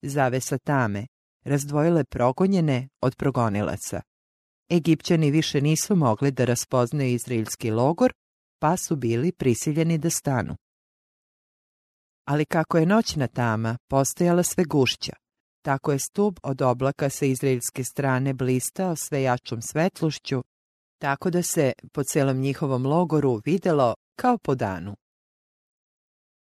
Zavesa 0.02 0.58
tame 0.58 1.08
razdvojile 1.44 2.04
progonjene 2.04 2.88
od 3.02 3.16
progonilaca. 3.16 4.02
Egipćani 4.72 5.32
više 5.32 5.62
nisu 5.62 5.96
mogli 5.96 6.32
da 6.32 6.46
raspoznaju 6.46 7.10
izraelski 7.10 7.72
logor, 7.72 8.14
pa 8.60 8.78
su 8.78 8.96
bili 8.96 9.32
prisiljeni 9.32 9.98
da 9.98 10.10
stanu 10.10 10.56
ali 12.26 12.46
kako 12.46 12.78
je 12.78 12.86
noćna 12.86 13.28
tama 13.28 13.78
postojala 13.90 14.44
sve 14.44 14.64
gušća, 14.64 15.14
tako 15.62 15.92
je 15.92 16.00
stub 16.00 16.40
od 16.44 16.62
oblaka 16.62 17.10
sa 17.10 17.26
izraelske 17.26 17.84
strane 17.84 18.34
blistao 18.34 18.96
sve 18.96 19.22
jačom 19.22 19.62
svetlošću, 19.62 20.44
tako 20.98 21.30
da 21.30 21.44
se 21.44 21.74
po 21.94 22.04
celom 22.04 22.38
njihovom 22.38 22.86
logoru 22.86 23.42
videlo 23.46 23.96
kao 24.16 24.38
po 24.38 24.56
danu. 24.56 24.96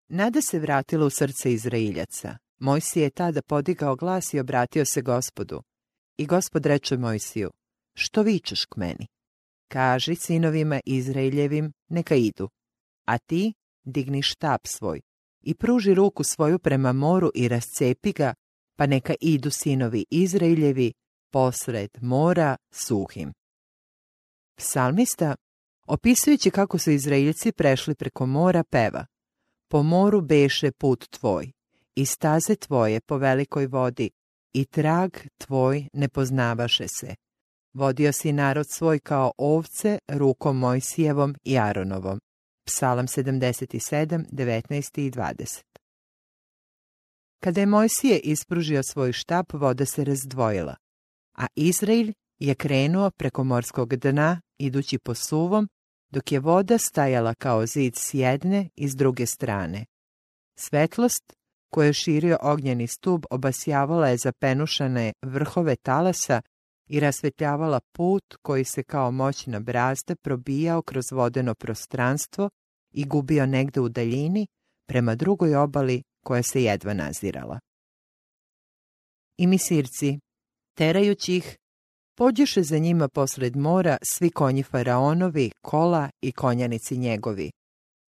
Nada 0.09 0.41
se 0.41 0.59
vratila 0.59 1.05
u 1.05 1.09
srce 1.09 1.53
Izraeljaca. 1.53 2.37
Mojsije 2.59 3.03
je 3.03 3.09
tada 3.09 3.41
podigao 3.41 3.95
glas 3.95 4.33
i 4.33 4.39
obratio 4.39 4.85
se 4.85 5.01
gospodu. 5.01 5.61
I 6.17 6.25
gospod 6.25 6.65
reče 6.65 6.97
Mojsiju, 6.97 7.51
što 7.95 8.21
vičeš 8.21 8.65
k 8.65 8.75
meni? 8.75 9.07
Kaži 9.67 10.15
sinovima 10.15 10.79
Izraeljevim, 10.85 11.71
neka 11.89 12.15
idu. 12.15 12.49
A 13.05 13.17
ti 13.17 13.53
digni 13.83 14.21
štap 14.21 14.67
svoj 14.67 15.01
i 15.41 15.55
pruži 15.55 15.93
ruku 15.93 16.23
svoju 16.23 16.59
prema 16.59 16.93
moru 16.93 17.31
i 17.35 17.47
rascepi 17.47 18.11
ga, 18.11 18.33
pa 18.77 18.85
neka 18.85 19.13
idu 19.21 19.51
sinovi 19.51 20.05
Izraeljevi 20.11 20.93
posred 21.31 21.89
mora 22.01 22.57
suhim. 22.71 23.33
Psalmista, 24.59 25.35
opisujući 25.87 26.51
kako 26.51 26.77
su 26.77 26.91
Izraeljci 26.91 27.51
prešli 27.51 27.95
preko 27.95 28.25
mora, 28.25 28.63
peva 28.63 29.05
Po 29.67 29.83
moru 29.83 30.21
beše 30.21 30.71
put 30.71 31.09
tvoj, 31.09 31.51
i 31.95 32.05
staze 32.05 32.55
tvoje 32.55 33.01
po 33.01 33.17
velikoj 33.17 33.67
vodi, 33.67 34.09
i 34.53 34.65
trag 34.65 35.11
tvoj 35.37 35.87
ne 35.93 36.09
poznavaše 36.09 36.87
se. 36.87 37.15
Vodio 37.73 38.11
si 38.11 38.31
narod 38.31 38.65
svoj 38.69 38.99
kao 38.99 39.31
ovce 39.37 39.99
rukom 40.07 40.57
Mojsijevom 40.57 41.35
i 41.43 41.57
Aronovom. 41.57 42.19
Psalam 42.65 43.07
77, 43.07 44.25
19 44.31 45.01
i 45.01 45.11
20. 45.11 45.63
Kada 47.43 47.59
je 47.61 47.65
Mojsije 47.65 48.19
ispružio 48.19 48.83
svoj 48.83 49.13
štap, 49.13 49.53
voda 49.53 49.85
se 49.85 50.03
razdvojila, 50.03 50.75
a 51.37 51.47
Izrael 51.55 52.11
je 52.39 52.55
krenuo 52.55 53.11
preko 53.11 53.43
morskog 53.43 53.95
dna, 53.95 54.41
idući 54.59 54.99
po 54.99 55.13
suvom, 55.15 55.69
dok 56.09 56.31
je 56.31 56.39
voda 56.39 56.77
stajala 56.77 57.33
kao 57.33 57.65
zid 57.65 57.95
s 57.95 58.13
jedne 58.13 58.69
i 58.75 58.89
s 58.89 58.95
druge 58.95 59.25
strane. 59.25 59.85
Svetlost 60.55 61.33
koju 61.69 61.87
je 61.87 61.93
širio 61.93 62.37
ognjeni 62.41 62.87
stub 62.87 63.25
obasjavala 63.29 64.09
je 64.09 64.17
zapenušane 64.17 65.13
vrhove 65.21 65.75
talasa 65.75 66.41
i 66.89 66.99
rasvetljavala 66.99 67.79
put 67.91 68.23
koji 68.41 68.63
se 68.63 68.83
kao 68.83 69.11
moćna 69.11 69.59
brazda 69.59 70.15
probijao 70.15 70.81
kroz 70.81 71.11
vodeno 71.11 71.55
prostranstvo 71.55 72.49
i 72.93 73.05
gubio 73.05 73.45
negde 73.45 73.79
u 73.79 73.89
daljini 73.89 74.47
prema 74.87 75.15
drugoj 75.15 75.55
obali 75.55 76.03
koja 76.25 76.43
se 76.43 76.63
jedva 76.63 76.93
nazirala. 76.93 77.59
I 79.37 79.47
misirci, 79.47 80.19
terajući 80.77 81.35
ih, 81.35 81.57
pođeše 82.19 82.63
za 82.63 82.77
njima 82.77 83.07
posred 83.07 83.55
mora 83.55 83.97
svi 84.03 84.29
konji 84.29 84.63
faraonovi, 84.63 85.51
kola 85.61 86.09
i 86.21 86.31
konjanici 86.31 86.97
njegovi, 86.97 87.51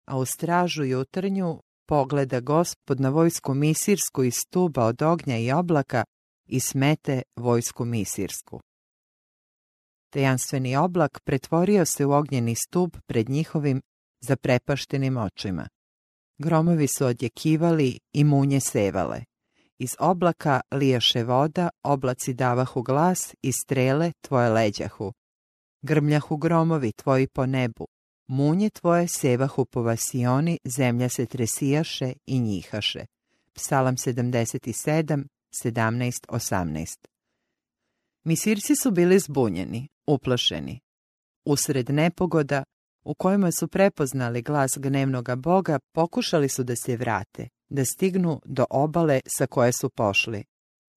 a 0.07 0.17
u 0.17 0.25
stražu 0.25 0.83
jutarnju 0.83 1.61
pogleda 1.87 2.39
gospod 2.39 2.99
na 2.99 3.09
vojsku 3.09 3.53
misirsku 3.53 4.23
iz 4.23 4.33
stuba 4.47 4.85
od 4.85 5.01
ognja 5.01 5.37
i 5.37 5.51
oblaka 5.51 6.03
i 6.49 6.59
smete 6.59 7.21
vojsku 7.35 7.85
misirsku. 7.85 8.59
Tajanstveni 10.09 10.75
oblak 10.75 11.19
pretvorio 11.23 11.85
se 11.85 12.05
u 12.05 12.11
ognjeni 12.11 12.55
stup 12.55 12.97
pred 13.05 13.29
njihovim 13.29 13.81
zaprepaštenim 14.21 15.17
očima. 15.17 15.67
Gromovi 16.37 16.87
su 16.87 17.05
odjekivali 17.05 17.99
i 18.13 18.23
munje 18.23 18.59
sevale. 18.59 19.32
Iz 19.79 19.95
oblaka 19.99 20.61
lijaše 20.71 21.23
voda, 21.23 21.69
oblaci 21.83 22.33
davahu 22.33 22.81
glas 22.81 23.35
i 23.41 23.51
strele 23.51 24.11
tvoje 24.21 24.49
leđahu. 24.49 25.13
Grmljahu 25.81 26.37
gromovi 26.37 26.91
tvoji 26.91 27.27
po 27.27 27.45
nebu, 27.45 27.87
munje 28.27 28.69
tvoje 28.69 29.07
sevahu 29.07 29.65
po 29.65 29.81
vasioni, 29.81 30.59
zemlja 30.65 31.09
se 31.09 31.25
tresijaše 31.25 32.13
i 32.25 32.39
njihaše. 32.39 33.05
Psalam 33.53 33.95
77, 33.95 35.23
17, 35.63 36.27
18 36.27 37.07
Misirci 38.23 38.75
su 38.75 38.91
bili 38.91 39.19
zbunjeni, 39.19 39.87
uplašeni. 40.07 40.79
Usred 41.45 41.89
nepogoda, 41.89 42.63
u 43.03 43.13
kojima 43.13 43.51
su 43.51 43.67
prepoznali 43.67 44.41
glas 44.41 44.77
gnevnoga 44.77 45.35
boga, 45.35 45.79
pokušali 45.93 46.49
su 46.49 46.63
da 46.63 46.75
se 46.75 46.97
vrate, 46.97 47.47
da 47.69 47.85
stignu 47.85 48.41
do 48.45 48.65
obale 48.69 49.19
sa 49.27 49.47
koje 49.47 49.71
su 49.71 49.89
pošli. 49.89 50.43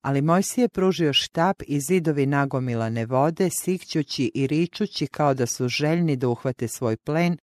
Ali 0.03 0.23
Mojsije 0.23 0.65
je 0.65 0.69
pružio 0.69 1.13
štap 1.13 1.63
i 1.67 1.81
zidovi 1.81 2.27
nagomilane 2.27 3.07
vode, 3.07 3.51
sikćući 3.53 4.31
i 4.35 4.47
ričući 4.47 5.07
kao 5.07 5.35
da 5.35 5.47
su 5.47 5.69
željni 5.69 6.17
da 6.17 6.29
uhvate 6.29 6.69
svoj 6.69 6.97
plen, 6.97 7.37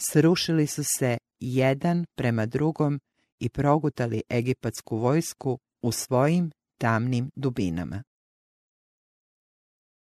srušili 0.00 0.66
su 0.66 0.84
se 0.98 1.18
jedan 1.40 2.04
prema 2.16 2.46
drugom 2.46 3.00
i 3.40 3.48
progutali 3.48 4.22
egipatsku 4.28 4.96
vojsku 4.96 5.58
u 5.82 5.92
svojim 5.92 6.50
tamnim 6.78 7.30
dubinama. 7.36 8.02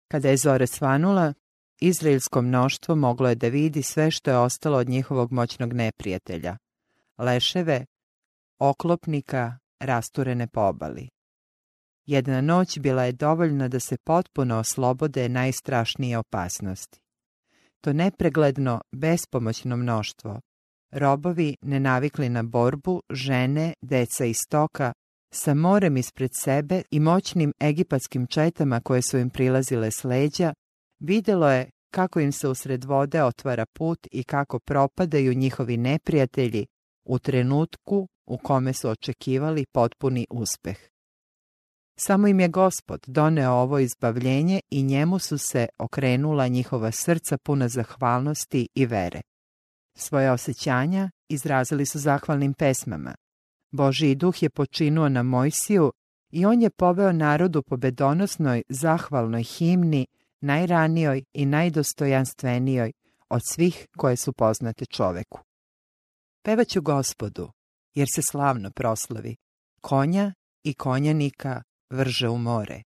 Kada 0.08 0.28
je 0.28 0.36
zore 0.36 0.66
svanula, 0.66 1.34
izraelsko 1.80 2.42
mnoštvo 2.42 2.94
moglo 2.94 3.28
je 3.28 3.34
da 3.34 3.48
vidi 3.48 3.82
sve 3.82 4.10
što 4.10 4.30
je 4.30 4.38
ostalo 4.38 4.78
od 4.78 4.88
njihovog 4.88 5.32
moćnog 5.32 5.72
neprijatelja. 5.72 6.56
Leševe, 7.18 7.84
oklopnika, 8.58 9.58
rasturene 9.80 10.46
po 10.46 10.60
obali. 10.60 11.08
Jedna 12.06 12.40
noć 12.40 12.78
bila 12.78 13.04
je 13.04 13.12
dovoljna 13.12 13.68
da 13.68 13.80
se 13.80 13.96
potpuno 14.04 14.58
oslobode 14.58 15.28
najstrašnije 15.28 16.18
opasnosti. 16.18 17.00
To 17.80 17.92
nepregledno, 17.92 18.80
bespomoćno 18.92 19.76
mnoštvo, 19.76 20.40
robovi 20.90 21.56
nenavikli 21.62 22.28
na 22.28 22.42
borbu, 22.42 23.02
žene, 23.10 23.74
deca 23.82 24.24
i 24.24 24.34
stoka, 24.34 24.92
sa 25.30 25.54
morem 25.54 25.96
ispred 25.96 26.30
sebe 26.34 26.82
i 26.90 27.00
moćnim 27.00 27.52
egipatskim 27.60 28.26
četama 28.26 28.80
koje 28.80 29.02
su 29.02 29.18
im 29.18 29.30
prilazile 29.30 29.90
s 29.90 30.04
leđa, 30.04 30.54
vidjelo 30.98 31.50
je 31.50 31.70
kako 31.90 32.20
im 32.20 32.32
se 32.32 32.48
usred 32.48 32.84
vode 32.84 33.22
otvara 33.22 33.66
put 33.66 34.06
i 34.10 34.24
kako 34.24 34.58
propadaju 34.58 35.34
njihovi 35.34 35.76
neprijatelji 35.76 36.66
u 37.04 37.18
trenutku 37.18 38.08
u 38.26 38.38
kome 38.38 38.72
su 38.72 38.88
očekivali 38.88 39.66
potpuni 39.72 40.26
uspeh. 40.30 40.78
Samo 41.98 42.28
im 42.28 42.40
je 42.40 42.48
gospod 42.48 43.04
doneo 43.06 43.52
ovo 43.52 43.78
izbavljenje 43.78 44.60
i 44.70 44.82
njemu 44.82 45.18
su 45.18 45.38
se 45.38 45.66
okrenula 45.78 46.48
njihova 46.48 46.90
srca 46.90 47.38
puna 47.38 47.68
zahvalnosti 47.68 48.68
i 48.74 48.86
vere. 48.86 49.20
Svoje 49.98 50.30
osjećanja 50.30 51.10
izrazili 51.28 51.86
su 51.86 51.98
zahvalnim 51.98 52.54
pesmama. 52.54 53.14
Božiji 53.70 54.14
duh 54.14 54.42
je 54.42 54.50
počinuo 54.50 55.08
na 55.08 55.22
Mojsiju 55.22 55.92
i 56.32 56.46
on 56.46 56.62
je 56.62 56.70
poveo 56.70 57.12
narodu 57.12 57.62
pobedonosnoj 57.62 58.62
zahvalnoj 58.68 59.42
himni, 59.42 60.06
najranijoj 60.40 61.24
i 61.32 61.46
najdostojanstvenijoj 61.46 62.92
od 63.28 63.40
svih 63.44 63.86
koje 63.96 64.16
su 64.16 64.32
poznate 64.32 64.86
čoveku. 64.86 65.38
Pevaću 66.42 66.82
gospodu, 66.82 67.50
jer 67.94 68.08
se 68.14 68.22
slavno 68.22 68.70
proslavi, 68.70 69.36
konja 69.80 70.32
i 70.64 70.74
konjanika 70.74 71.62
vrže 71.90 72.28
u 72.28 72.38
more. 72.38 72.82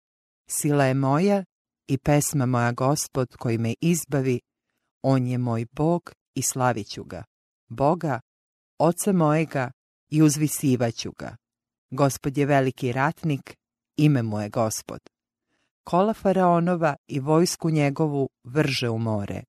Sila 0.50 0.86
je 0.86 0.94
moja 0.94 1.44
i 1.88 1.98
pesma 1.98 2.46
moja 2.46 2.72
gospod 2.72 3.28
koji 3.40 3.58
me 3.58 3.74
izbavi, 3.82 4.40
on 5.02 5.28
je 5.28 5.38
moj 5.38 5.66
Bog 5.72 6.14
i 6.36 6.42
slavit 6.42 6.88
ću 6.88 7.04
ga. 7.04 7.24
Boga, 7.70 8.20
oca 8.80 9.12
mojega 9.12 9.72
i 10.12 10.22
uzvisivaću 10.22 11.12
ga. 11.12 11.36
Gospod 11.92 12.38
je 12.38 12.46
veliki 12.46 12.92
ratnik, 12.92 13.56
ime 13.98 14.24
mu 14.24 14.40
je 14.40 14.50
gospod. 14.50 15.00
Kola 15.86 16.14
faraonova 16.14 16.96
i 17.08 17.20
vojsku 17.20 17.70
njegovu 17.70 18.30
vrže 18.44 18.90
u 18.90 18.98
more. 18.98 19.44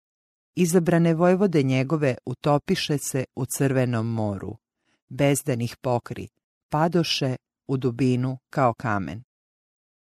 Izabrane 0.54 1.14
vojvode 1.14 1.62
njegove 1.62 2.16
utopiše 2.26 2.98
se 2.98 3.24
u 3.36 3.46
crvenom 3.46 4.06
moru. 4.06 4.56
Bezdanih 5.08 5.76
pokri, 5.80 6.28
padoše 6.68 7.36
u 7.68 7.76
dubinu 7.76 8.38
kao 8.50 8.74
kamen. 8.74 9.22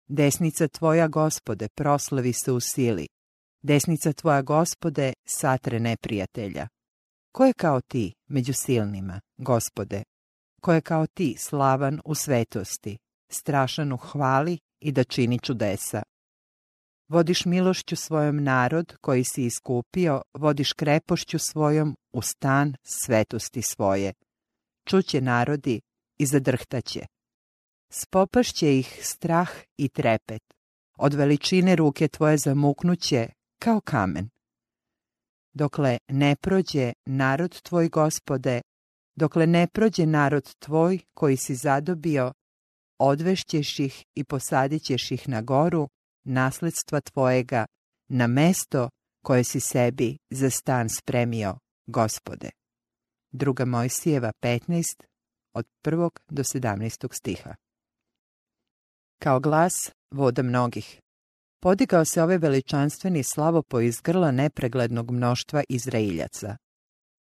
Desnica 0.08 0.68
tvoja, 0.68 1.08
gospode, 1.08 1.68
proslavi 1.68 2.32
se 2.32 2.52
u 2.52 2.60
sili. 2.60 3.08
Desnica 3.62 4.12
tvoja, 4.12 4.42
gospode, 4.42 5.12
satre 5.24 5.80
neprijatelja. 5.80 6.68
Ko 7.32 7.44
je 7.44 7.52
kao 7.52 7.80
ti 7.80 8.14
među 8.28 8.52
silnima, 8.52 9.20
gospode? 9.36 10.02
Ko 10.60 10.72
je 10.72 10.80
kao 10.80 11.06
ti 11.06 11.36
slavan 11.38 12.00
u 12.04 12.14
svetosti, 12.14 12.98
strašan 13.32 13.92
u 13.92 13.96
hvali 13.96 14.58
i 14.80 14.92
da 14.92 15.04
čini 15.04 15.38
čudesa? 15.38 16.02
Vodiš 17.10 17.44
milošću 17.44 17.96
svojom 17.96 18.42
narod 18.42 18.96
koji 19.00 19.24
si 19.24 19.44
iskupio, 19.44 20.22
vodiš 20.34 20.72
krepošću 20.72 21.38
svojom 21.38 21.96
u 22.12 22.22
stan 22.22 22.74
svetosti 22.82 23.62
svoje. 23.62 24.12
Čuće 24.86 25.20
narodi 25.20 25.80
i 26.18 26.26
zadrhtaće. 26.26 27.06
Spopašće 27.92 28.78
ih 28.78 29.00
strah 29.02 29.50
i 29.76 29.88
trepet. 29.88 30.42
Od 30.98 31.14
veličine 31.14 31.76
ruke 31.76 32.08
tvoje 32.08 32.36
zamuknuće 32.38 33.28
kao 33.58 33.80
kamen. 33.80 34.28
Dokle 35.52 35.98
ne 36.08 36.36
prođe 36.36 36.92
narod 37.06 37.62
tvoj 37.62 37.88
gospode, 37.88 38.60
dokle 39.16 39.46
ne 39.46 39.66
prođe 39.66 40.06
narod 40.06 40.54
tvoj 40.58 40.98
koji 41.14 41.36
si 41.36 41.54
zadobio, 41.54 42.32
odvešćeš 42.98 43.78
ih 43.78 44.04
i 44.14 44.24
posadit 44.24 44.82
ćeš 44.82 45.10
ih 45.10 45.28
na 45.28 45.42
goru, 45.42 45.88
nasledstva 46.24 47.00
tvojega, 47.00 47.66
na 48.08 48.26
mesto 48.26 48.88
koje 49.24 49.44
si 49.44 49.60
sebi 49.60 50.18
za 50.30 50.50
stan 50.50 50.88
spremio, 50.88 51.58
gospode. 51.86 52.50
Druga 53.32 53.64
Mojsijeva 53.64 54.32
15, 54.42 55.02
od 55.54 55.66
1. 55.84 56.10
do 56.30 56.42
17. 56.42 57.08
stiha. 57.12 57.54
Kao 59.18 59.40
glas 59.40 59.90
voda 60.10 60.42
mnogih. 60.42 61.00
Podigao 61.62 62.04
se 62.04 62.22
ovaj 62.22 62.38
veličanstveni 62.38 63.22
slavopo 63.22 63.80
iz 63.80 64.00
grla 64.00 64.30
nepreglednog 64.30 65.10
mnoštva 65.10 65.62
Izraeljaca. 65.68 66.56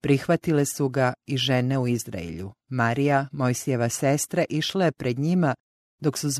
Prihvatile 0.03 0.64
su 0.64 0.88
ga 0.88 1.12
i 1.26 1.37
žene 1.37 1.79
u 1.79 1.88
Izraelju. 1.88 2.53
Marija, 2.68 3.29
Mojsijeva 3.33 3.88
sestra, 3.88 4.44
išla 4.48 4.85
je 4.85 4.92
pred 4.92 5.18
njima 5.18 5.55
dok 6.00 6.18
su 6.18 6.30
s 6.30 6.38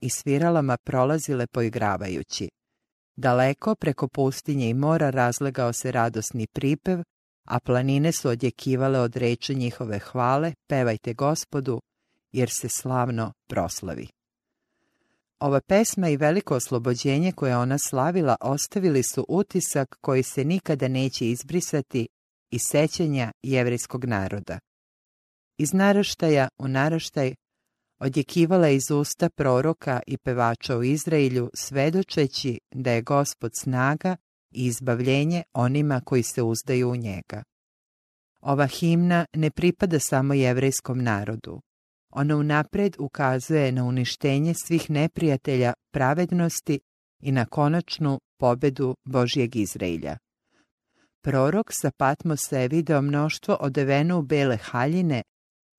i 0.00 0.10
sviralama 0.10 0.76
prolazile 0.84 1.46
poigravajući. 1.46 2.48
Daleko 3.16 3.74
preko 3.74 4.08
pustinje 4.08 4.68
i 4.68 4.74
mora 4.74 5.10
razlegao 5.10 5.72
se 5.72 5.92
radosni 5.92 6.46
pripev, 6.46 7.02
a 7.48 7.60
planine 7.60 8.12
su 8.12 8.28
odjekivale 8.28 9.00
od 9.00 9.16
reči 9.16 9.54
njihove 9.54 9.98
hvale, 9.98 10.52
pevajte 10.68 11.14
gospodu, 11.14 11.80
jer 12.32 12.50
se 12.50 12.68
slavno 12.68 13.32
proslavi. 13.48 14.08
Ova 15.40 15.60
pesma 15.60 16.08
i 16.08 16.16
veliko 16.16 16.54
oslobođenje 16.54 17.32
koje 17.32 17.56
ona 17.56 17.78
slavila 17.78 18.36
ostavili 18.40 19.02
su 19.02 19.26
utisak 19.28 19.96
koji 20.00 20.22
se 20.22 20.44
nikada 20.44 20.88
neće 20.88 21.30
izbrisati 21.30 22.08
iz 22.50 22.60
sećanja 22.70 23.32
jevrijskog 23.42 24.04
naroda. 24.04 24.58
Iz 25.58 25.72
naraštaja 25.72 26.48
u 26.58 26.68
naraštaj 26.68 27.34
odjekivala 28.00 28.68
iz 28.68 28.90
usta 28.90 29.28
proroka 29.28 30.00
i 30.06 30.18
pevača 30.18 30.76
u 30.76 30.82
Izraelju, 30.82 31.50
svedočeći 31.54 32.58
da 32.70 32.92
je 32.92 33.02
gospod 33.02 33.52
snaga 33.54 34.16
i 34.50 34.66
izbavljenje 34.66 35.42
onima 35.54 36.00
koji 36.00 36.22
se 36.22 36.42
uzdaju 36.42 36.90
u 36.90 36.96
njega. 36.96 37.42
Ova 38.40 38.66
himna 38.66 39.26
ne 39.34 39.50
pripada 39.50 39.98
samo 39.98 40.34
jevrejskom 40.34 41.02
narodu. 41.02 41.60
Ona 42.10 42.36
unapred 42.36 42.96
ukazuje 42.98 43.72
na 43.72 43.84
uništenje 43.84 44.54
svih 44.54 44.90
neprijatelja 44.90 45.72
pravednosti 45.92 46.80
i 47.22 47.32
na 47.32 47.44
konačnu 47.44 48.20
pobedu 48.38 48.96
Božijeg 49.04 49.56
Izraelja. 49.56 50.18
Prorok 51.22 51.66
sa 51.72 51.90
Patmosa 51.90 52.58
je 52.58 52.68
video 52.68 53.02
mnoštvo 53.02 53.56
odeveno 53.60 54.18
u 54.18 54.22
bele 54.22 54.56
haljine, 54.56 55.22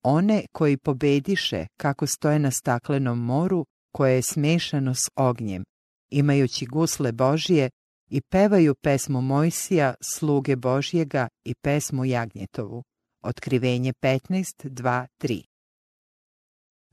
one 0.04 0.46
koji 0.52 0.78
pobediše 0.78 1.66
kako 1.78 2.08
stoje 2.08 2.40
na 2.40 2.52
staklenom 2.52 3.20
moru 3.20 3.66
koje 3.92 4.16
je 4.16 4.22
smešano 4.22 4.94
s 4.94 5.10
ognjem, 5.16 5.64
imajući 6.10 6.66
gusle 6.66 7.12
Božije 7.12 7.70
i 8.10 8.22
pevaju 8.22 8.76
pesmu 8.76 9.22
Mojsija, 9.22 9.94
sluge 10.02 10.56
Božjega 10.56 11.28
i 11.46 11.56
pesmu 11.56 12.06
Jagnjetovu. 12.06 12.84
Otkrivenje 13.24 13.94
15, 13.94 14.70
2, 14.70 15.06
3 15.22 15.44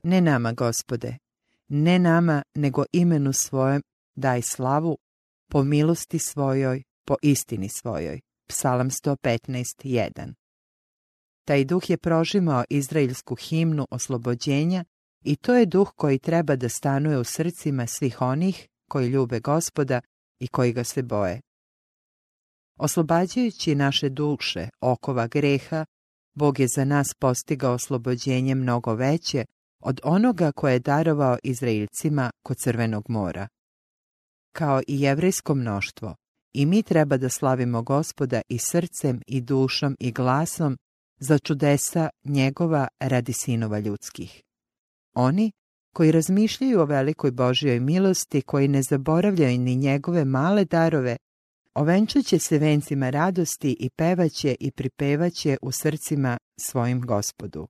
Ne 0.03 0.21
nama, 0.21 0.53
gospode, 0.53 1.17
ne 1.67 1.99
nama, 1.99 2.43
nego 2.55 2.83
imenu 2.91 3.33
svojem 3.33 3.81
daj 4.15 4.41
slavu, 4.41 4.97
po 5.51 5.63
milosti 5.63 6.19
svojoj, 6.19 6.83
po 7.05 7.15
istini 7.21 7.69
svojoj. 7.69 8.19
Psalam 8.47 8.89
115.1 8.89 10.33
Taj 11.49 11.65
duh 11.65 11.89
je 11.89 11.97
prožimao 11.97 12.63
izraelsku 12.69 13.35
himnu 13.35 13.87
oslobođenja 13.91 14.83
i 15.23 15.35
to 15.35 15.55
je 15.55 15.65
duh 15.65 15.91
koji 15.95 16.19
treba 16.19 16.55
da 16.55 16.69
stanuje 16.69 17.17
u 17.17 17.23
srcima 17.23 17.87
svih 17.87 18.21
onih 18.21 18.67
koji 18.89 19.07
ljube 19.07 19.39
gospoda 19.39 20.01
i 20.39 20.47
koji 20.47 20.73
ga 20.73 20.83
se 20.83 21.01
boje. 21.03 21.41
Oslobađajući 22.79 23.75
naše 23.75 24.09
duše 24.09 24.69
okova 24.81 25.27
greha, 25.27 25.85
Bog 26.33 26.59
je 26.59 26.67
za 26.75 26.85
nas 26.85 27.07
postigao 27.19 27.73
oslobođenje 27.73 28.55
mnogo 28.55 28.93
veće 28.93 29.45
od 29.83 29.99
onoga 30.03 30.51
koje 30.51 30.73
je 30.73 30.79
darovao 30.79 31.37
Izraelcima 31.43 32.31
kod 32.45 32.57
Crvenog 32.57 33.03
mora. 33.09 33.47
Kao 34.55 34.81
i 34.87 35.01
jevrejsko 35.01 35.55
mnoštvo, 35.55 36.15
i 36.53 36.65
mi 36.65 36.83
treba 36.83 37.17
da 37.17 37.29
slavimo 37.29 37.81
gospoda 37.81 38.41
i 38.49 38.57
srcem 38.57 39.21
i 39.27 39.41
dušom 39.41 39.95
i 39.99 40.11
glasom 40.11 40.77
za 41.19 41.39
čudesa 41.39 42.09
njegova 42.23 42.87
radi 42.99 43.33
sinova 43.33 43.79
ljudskih. 43.79 44.41
Oni 45.13 45.51
koji 45.93 46.11
razmišljaju 46.11 46.79
o 46.79 46.85
velikoj 46.85 47.31
Božjoj 47.31 47.79
milosti, 47.79 48.41
koji 48.41 48.67
ne 48.67 48.81
zaboravljaju 48.81 49.59
ni 49.59 49.75
njegove 49.75 50.25
male 50.25 50.65
darove, 50.65 51.17
ovenčat 51.73 52.41
se 52.41 52.57
vencima 52.57 53.09
radosti 53.09 53.77
i 53.79 53.89
pevaće 53.89 54.55
i 54.59 54.71
pripevaće 54.71 55.57
u 55.61 55.71
srcima 55.71 56.37
svojim 56.59 57.01
gospodu. 57.01 57.67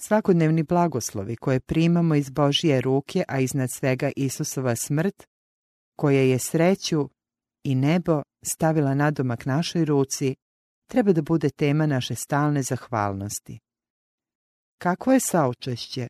Svakodnevni 0.00 0.62
blagoslovi 0.62 1.36
koje 1.36 1.60
primamo 1.60 2.14
iz 2.14 2.30
Božije 2.30 2.80
ruke, 2.80 3.24
a 3.28 3.40
iznad 3.40 3.68
svega 3.72 4.10
Isusova 4.16 4.76
smrt, 4.76 5.24
koja 5.96 6.20
je 6.20 6.38
sreću 6.38 7.08
i 7.64 7.74
nebo 7.74 8.22
stavila 8.42 8.94
nadomak 8.94 9.46
našoj 9.46 9.84
ruci, 9.84 10.34
treba 10.90 11.12
da 11.12 11.22
bude 11.22 11.50
tema 11.50 11.86
naše 11.86 12.14
stalne 12.14 12.62
zahvalnosti. 12.62 13.58
Kako 14.78 15.12
je 15.12 15.20
saučešće, 15.20 16.08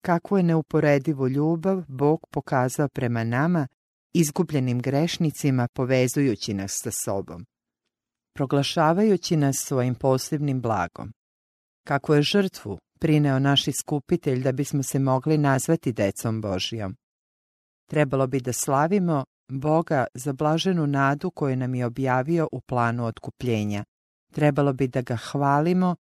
kakvu 0.00 0.36
je 0.36 0.42
neuporedivu 0.42 1.28
ljubav 1.28 1.84
Bog 1.88 2.20
pokazao 2.30 2.88
prema 2.88 3.24
nama, 3.24 3.66
izgubljenim 4.14 4.80
grešnicima 4.80 5.68
povezujući 5.74 6.54
nas 6.54 6.72
sa 6.82 6.90
sobom, 7.04 7.46
proglašavajući 8.34 9.36
nas 9.36 9.56
svojim 9.56 9.94
posebnim 9.94 10.60
blagom. 10.60 11.12
Kako 11.86 12.14
je 12.14 12.22
žrtvu 12.22 12.78
prineo 13.00 13.38
naš 13.38 13.68
iskupitelj 13.68 14.42
da 14.42 14.52
bismo 14.52 14.82
se 14.82 14.98
mogli 14.98 15.38
nazvati 15.38 15.92
decom 15.92 16.40
Božijom. 16.40 16.96
Trebalo 17.90 18.26
bi 18.26 18.40
da 18.40 18.52
slavimo 18.52 19.24
Boga 19.52 20.06
za 20.14 20.32
blaženu 20.32 20.86
nadu 20.86 21.30
koju 21.30 21.56
nam 21.56 21.74
je 21.74 21.86
objavio 21.86 22.48
u 22.52 22.60
planu 22.60 23.06
otkupljenja. 23.06 23.84
Trebalo 24.32 24.72
bi 24.72 24.88
da 24.88 25.02
ga 25.02 25.16
hvalimo 25.16 25.96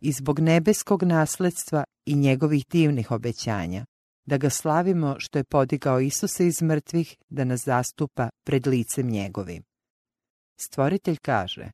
i 0.00 0.12
zbog 0.12 0.40
nebeskog 0.40 1.02
nasledstva 1.02 1.84
i 2.06 2.14
njegovih 2.14 2.64
divnih 2.70 3.10
obećanja, 3.10 3.84
da 4.26 4.36
ga 4.36 4.50
slavimo 4.50 5.16
što 5.18 5.38
je 5.38 5.44
podigao 5.44 6.00
Isuse 6.00 6.46
iz 6.46 6.62
mrtvih 6.62 7.16
da 7.28 7.44
nas 7.44 7.64
zastupa 7.64 8.28
pred 8.44 8.66
licem 8.66 9.06
njegovim. 9.06 9.62
Stvoritelj 10.60 11.16
kaže, 11.22 11.70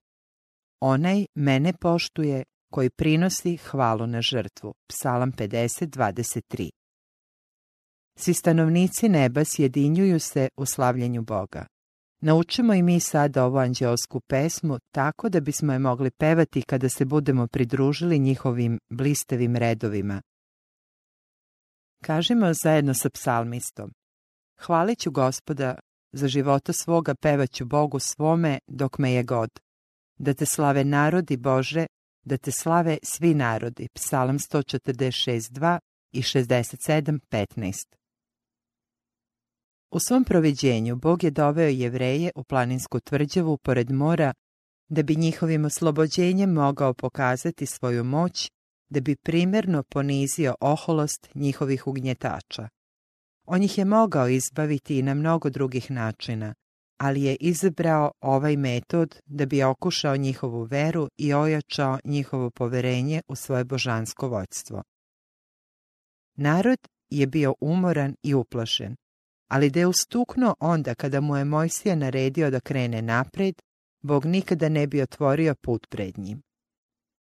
onaj 0.81 1.27
mene 1.35 1.73
poštuje 1.73 2.45
koji 2.73 2.91
prinosi 2.91 3.57
hvalu 3.57 4.07
na 4.07 4.23
žrtvu. 4.23 4.75
Psalam 4.89 5.33
50.23 5.33 6.71
Svi 8.19 8.35
stanovnici 8.35 9.09
neba 9.09 9.45
sjedinjuju 9.45 10.21
se 10.21 10.49
u 10.57 10.67
slavljenju 10.67 11.23
Boga. 11.23 11.67
Naučimo 12.21 12.75
i 12.75 12.83
mi 12.83 13.01
sada 13.01 13.45
ovu 13.45 13.59
anđeosku 13.59 14.21
pesmu 14.21 14.79
tako 14.91 15.29
da 15.29 15.41
bismo 15.41 15.73
je 15.73 15.79
mogli 15.79 16.11
pevati 16.11 16.63
kada 16.63 16.89
se 16.89 17.05
budemo 17.05 17.47
pridružili 17.47 18.19
njihovim 18.19 18.79
blistavim 18.91 19.57
redovima. 19.57 20.23
Kažemo 22.05 22.53
zajedno 22.65 22.95
sa 22.95 23.11
psalmistom. 23.11 23.93
Hvalit 24.61 24.99
ću 24.99 25.11
gospoda, 25.11 25.79
za 26.13 26.29
života 26.29 26.73
svoga 26.73 27.15
pevaću 27.15 27.65
Bogu 27.65 27.99
svome 27.99 28.59
dok 28.67 28.99
me 28.99 29.13
je 29.13 29.23
god. 29.23 29.51
Da 30.19 30.35
te 30.35 30.47
slave 30.47 30.85
narodi 30.85 31.37
Bože, 31.37 31.87
da 32.25 32.37
te 32.37 32.51
slave 32.51 32.99
svi 33.03 33.35
narodi. 33.35 33.89
Psalam 33.95 34.39
146.2 34.39 35.79
i 36.13 36.23
67.15 36.23 38.06
U 39.97 40.01
svom 40.01 40.25
proviđenju 40.25 40.97
Bog 40.97 41.25
je 41.25 41.31
doveo 41.31 41.69
jevreje 41.69 42.31
u 42.35 42.45
planinsku 42.45 43.01
tvrđavu 43.01 43.57
pored 43.57 43.91
mora 43.91 44.35
da 44.89 45.03
bi 45.03 45.17
njihovim 45.17 45.65
oslobođenjem 45.65 46.53
mogao 46.53 46.95
pokazati 46.95 47.67
svoju 47.67 48.05
moć, 48.05 48.51
da 48.89 49.01
bi 49.01 49.17
primjerno 49.17 49.83
ponizio 49.83 50.55
oholost 50.61 51.29
njihovih 51.35 51.87
ugnjetača. 51.87 52.69
On 53.47 53.63
ih 53.63 53.79
je 53.79 53.85
mogao 53.85 54.29
izbaviti 54.29 54.99
i 54.99 55.03
na 55.03 55.15
mnogo 55.15 55.51
drugih 55.51 55.91
načina, 55.91 56.55
ali 56.99 57.23
je 57.23 57.37
izabrao 57.37 58.13
ovaj 58.21 58.57
metod 58.57 59.21
da 59.27 59.47
bi 59.47 59.63
okušao 59.63 60.17
njihovu 60.17 60.63
veru 60.63 61.09
i 61.19 61.35
ojačao 61.35 61.99
njihovo 62.05 62.51
poverenje 62.51 63.23
u 63.29 63.37
svoje 63.37 63.65
božansko 63.65 64.29
vođstvo. 64.29 64.83
Narod 66.35 66.79
je 67.11 67.27
bio 67.27 67.55
umoran 67.61 68.15
i 68.23 68.35
uplašen, 68.35 68.97
ali 69.49 69.71
da 69.71 69.81
je 69.81 69.87
ustuknuo 69.87 70.55
onda 70.61 70.95
kada 70.95 71.21
mu 71.21 71.37
je 71.37 71.45
Mojsija 71.45 71.95
naredio 71.95 72.51
da 72.51 72.61
krene 72.61 73.03
napred, 73.03 73.55
Bog 74.03 74.25
nikada 74.25 74.69
ne 74.69 74.87
bi 74.87 75.03
otvorio 75.03 75.55
put 75.55 75.87
pred 75.89 76.19
njim. 76.19 76.43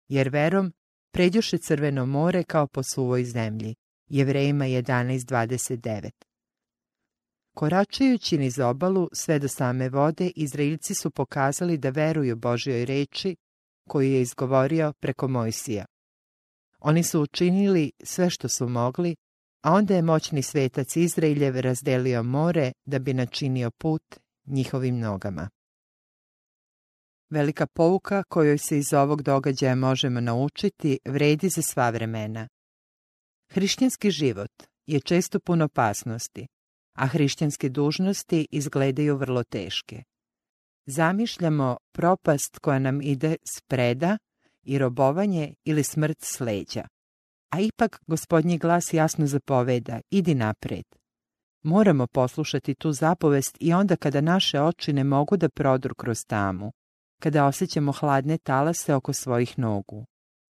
Jer 0.08 0.28
verom 0.28 0.72
pređuše 1.12 1.58
crveno 1.58 2.06
more 2.06 2.42
kao 2.42 2.66
po 2.66 2.82
suvoj 2.82 3.24
zemlji, 3.24 3.74
Jevrejima 4.08 4.64
11.29. 4.64 6.10
Koračajući 7.54 8.38
niz 8.38 8.58
obalu 8.58 9.08
sve 9.12 9.38
do 9.38 9.48
same 9.48 9.88
vode, 9.88 10.30
Izraelci 10.36 10.94
su 10.94 11.10
pokazali 11.10 11.78
da 11.78 11.90
veruju 11.90 12.36
Božjoj 12.36 12.84
reči 12.84 13.36
koju 13.88 14.12
je 14.12 14.22
izgovorio 14.22 14.92
preko 14.92 15.28
Mojsija. 15.28 15.84
Oni 16.78 17.02
su 17.02 17.20
učinili 17.20 17.92
sve 18.02 18.30
što 18.30 18.48
su 18.48 18.68
mogli, 18.68 19.16
a 19.64 19.72
onda 19.72 19.94
je 19.94 20.02
moćni 20.02 20.42
svetac 20.42 20.96
Izraeljev 20.96 21.60
razdelio 21.60 22.22
more 22.22 22.72
da 22.84 22.98
bi 22.98 23.14
načinio 23.14 23.70
put 23.70 24.02
njihovim 24.46 24.98
nogama. 24.98 25.50
Velika 27.30 27.66
pouka 27.66 28.22
kojoj 28.22 28.58
se 28.58 28.78
iz 28.78 28.92
ovog 28.92 29.22
događaja 29.22 29.74
možemo 29.74 30.20
naučiti 30.20 30.98
vredi 31.04 31.48
za 31.48 31.62
sva 31.62 31.90
vremena. 31.90 32.48
Hrišćanski 33.52 34.10
život 34.10 34.50
je 34.86 35.00
često 35.00 35.40
pun 35.40 35.62
opasnosti, 35.62 36.46
a 36.98 37.06
hrišćanske 37.06 37.68
dužnosti 37.68 38.46
izgledaju 38.50 39.16
vrlo 39.16 39.44
teške. 39.44 40.02
Zamišljamo 40.86 41.76
propast 41.92 42.58
koja 42.58 42.78
nam 42.78 43.02
ide 43.02 43.36
spreda 43.56 44.18
i 44.62 44.78
robovanje 44.78 45.54
ili 45.64 45.84
smrt 45.84 46.18
sleđa. 46.20 46.93
A 47.50 47.60
ipak 47.60 48.00
gospodnji 48.06 48.58
glas 48.58 48.92
jasno 48.92 49.26
zapoveda, 49.26 50.00
idi 50.10 50.34
napred. 50.34 50.84
Moramo 51.62 52.06
poslušati 52.06 52.74
tu 52.74 52.92
zapovest 52.92 53.56
i 53.60 53.72
onda 53.72 53.96
kada 53.96 54.20
naše 54.20 54.60
oči 54.60 54.92
ne 54.92 55.04
mogu 55.04 55.36
da 55.36 55.48
prodru 55.48 55.94
kroz 55.94 56.18
tamu, 56.26 56.72
kada 57.22 57.46
osjećamo 57.46 57.92
hladne 57.92 58.38
talase 58.38 58.94
oko 58.94 59.12
svojih 59.12 59.58
nogu. 59.58 60.04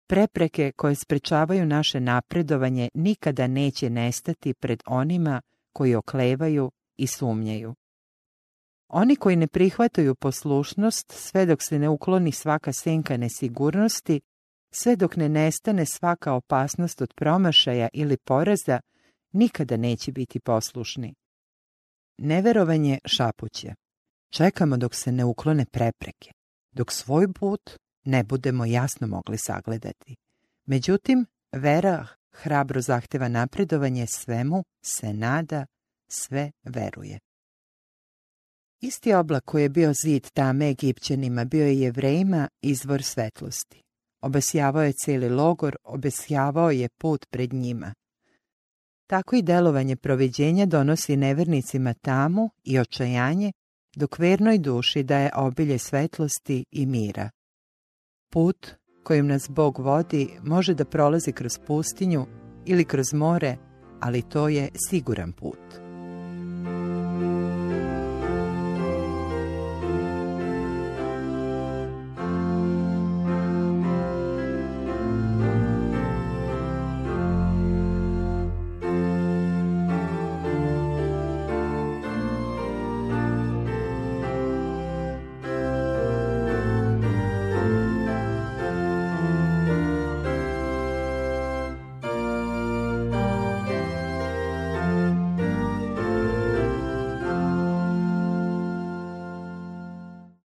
Prepreke 0.07 0.71
koje 0.75 0.95
sprečavaju 0.95 1.65
naše 1.65 1.99
napredovanje 1.99 2.89
nikada 2.93 3.47
neće 3.47 3.89
nestati 3.89 4.53
pred 4.53 4.83
onima 4.85 5.41
koji 5.73 5.95
oklevaju 5.95 6.71
i 6.97 7.07
sumnjaju. 7.07 7.75
Oni 8.87 9.15
koji 9.15 9.35
ne 9.35 9.47
prihvataju 9.47 10.15
poslušnost 10.15 11.11
sve 11.11 11.45
dok 11.45 11.61
se 11.61 11.79
ne 11.79 11.89
ukloni 11.89 12.31
svaka 12.31 12.73
senka 12.73 13.17
nesigurnosti, 13.17 14.21
sve 14.71 14.95
dok 14.95 15.15
ne 15.15 15.29
nestane 15.29 15.85
svaka 15.85 16.33
opasnost 16.33 17.01
od 17.01 17.13
promašaja 17.15 17.87
ili 17.93 18.17
poraza, 18.17 18.79
nikada 19.31 19.77
neće 19.77 20.11
biti 20.11 20.39
poslušni. 20.39 21.13
Neverovanje 22.17 22.99
šapuće. 23.05 23.73
Čekamo 24.29 24.77
dok 24.77 24.95
se 24.95 25.11
ne 25.11 25.25
uklone 25.25 25.65
prepreke, 25.65 26.31
dok 26.71 26.91
svoj 26.91 27.33
put 27.33 27.71
ne 28.05 28.23
budemo 28.23 28.65
jasno 28.65 29.07
mogli 29.07 29.37
sagledati. 29.37 30.15
Međutim, 30.65 31.25
vera 31.51 32.07
hrabro 32.31 32.81
zahteva 32.81 33.27
napredovanje 33.27 34.07
svemu, 34.07 34.63
se 34.85 35.13
nada, 35.13 35.65
sve 36.11 36.51
veruje. 36.63 37.19
Isti 38.81 39.13
oblak 39.13 39.43
koji 39.45 39.63
je 39.63 39.69
bio 39.69 39.93
zid 39.93 40.29
tame 40.33 40.69
Egipćanima 40.69 41.45
bio 41.45 41.65
je 41.65 41.79
jevrejima 41.79 42.47
izvor 42.61 43.03
svetlosti. 43.03 43.81
Obesjavao 44.21 44.83
je 44.83 44.93
cijeli 44.93 45.29
logor, 45.29 45.75
obesjavao 45.83 46.71
je 46.71 46.89
put 46.89 47.25
pred 47.29 47.53
njima. 47.53 47.93
Tako 49.07 49.35
i 49.35 49.41
delovanje 49.41 49.95
proviđenja 49.95 50.65
donosi 50.65 51.17
nevernicima 51.17 51.93
tamu 51.93 52.49
i 52.63 52.79
očajanje, 52.79 53.51
dok 53.95 54.19
vernoj 54.19 54.57
duši 54.57 55.03
daje 55.03 55.31
obilje 55.35 55.77
svetlosti 55.77 56.65
i 56.71 56.85
mira. 56.85 57.29
Put 58.31 58.67
kojim 59.03 59.27
nas 59.27 59.49
Bog 59.49 59.79
vodi 59.79 60.29
može 60.43 60.73
da 60.73 60.85
prolazi 60.85 61.31
kroz 61.31 61.51
pustinju 61.67 62.25
ili 62.65 62.85
kroz 62.85 63.13
more, 63.13 63.57
ali 63.99 64.21
to 64.21 64.49
je 64.49 64.69
siguran 64.89 65.31
put. 65.31 65.88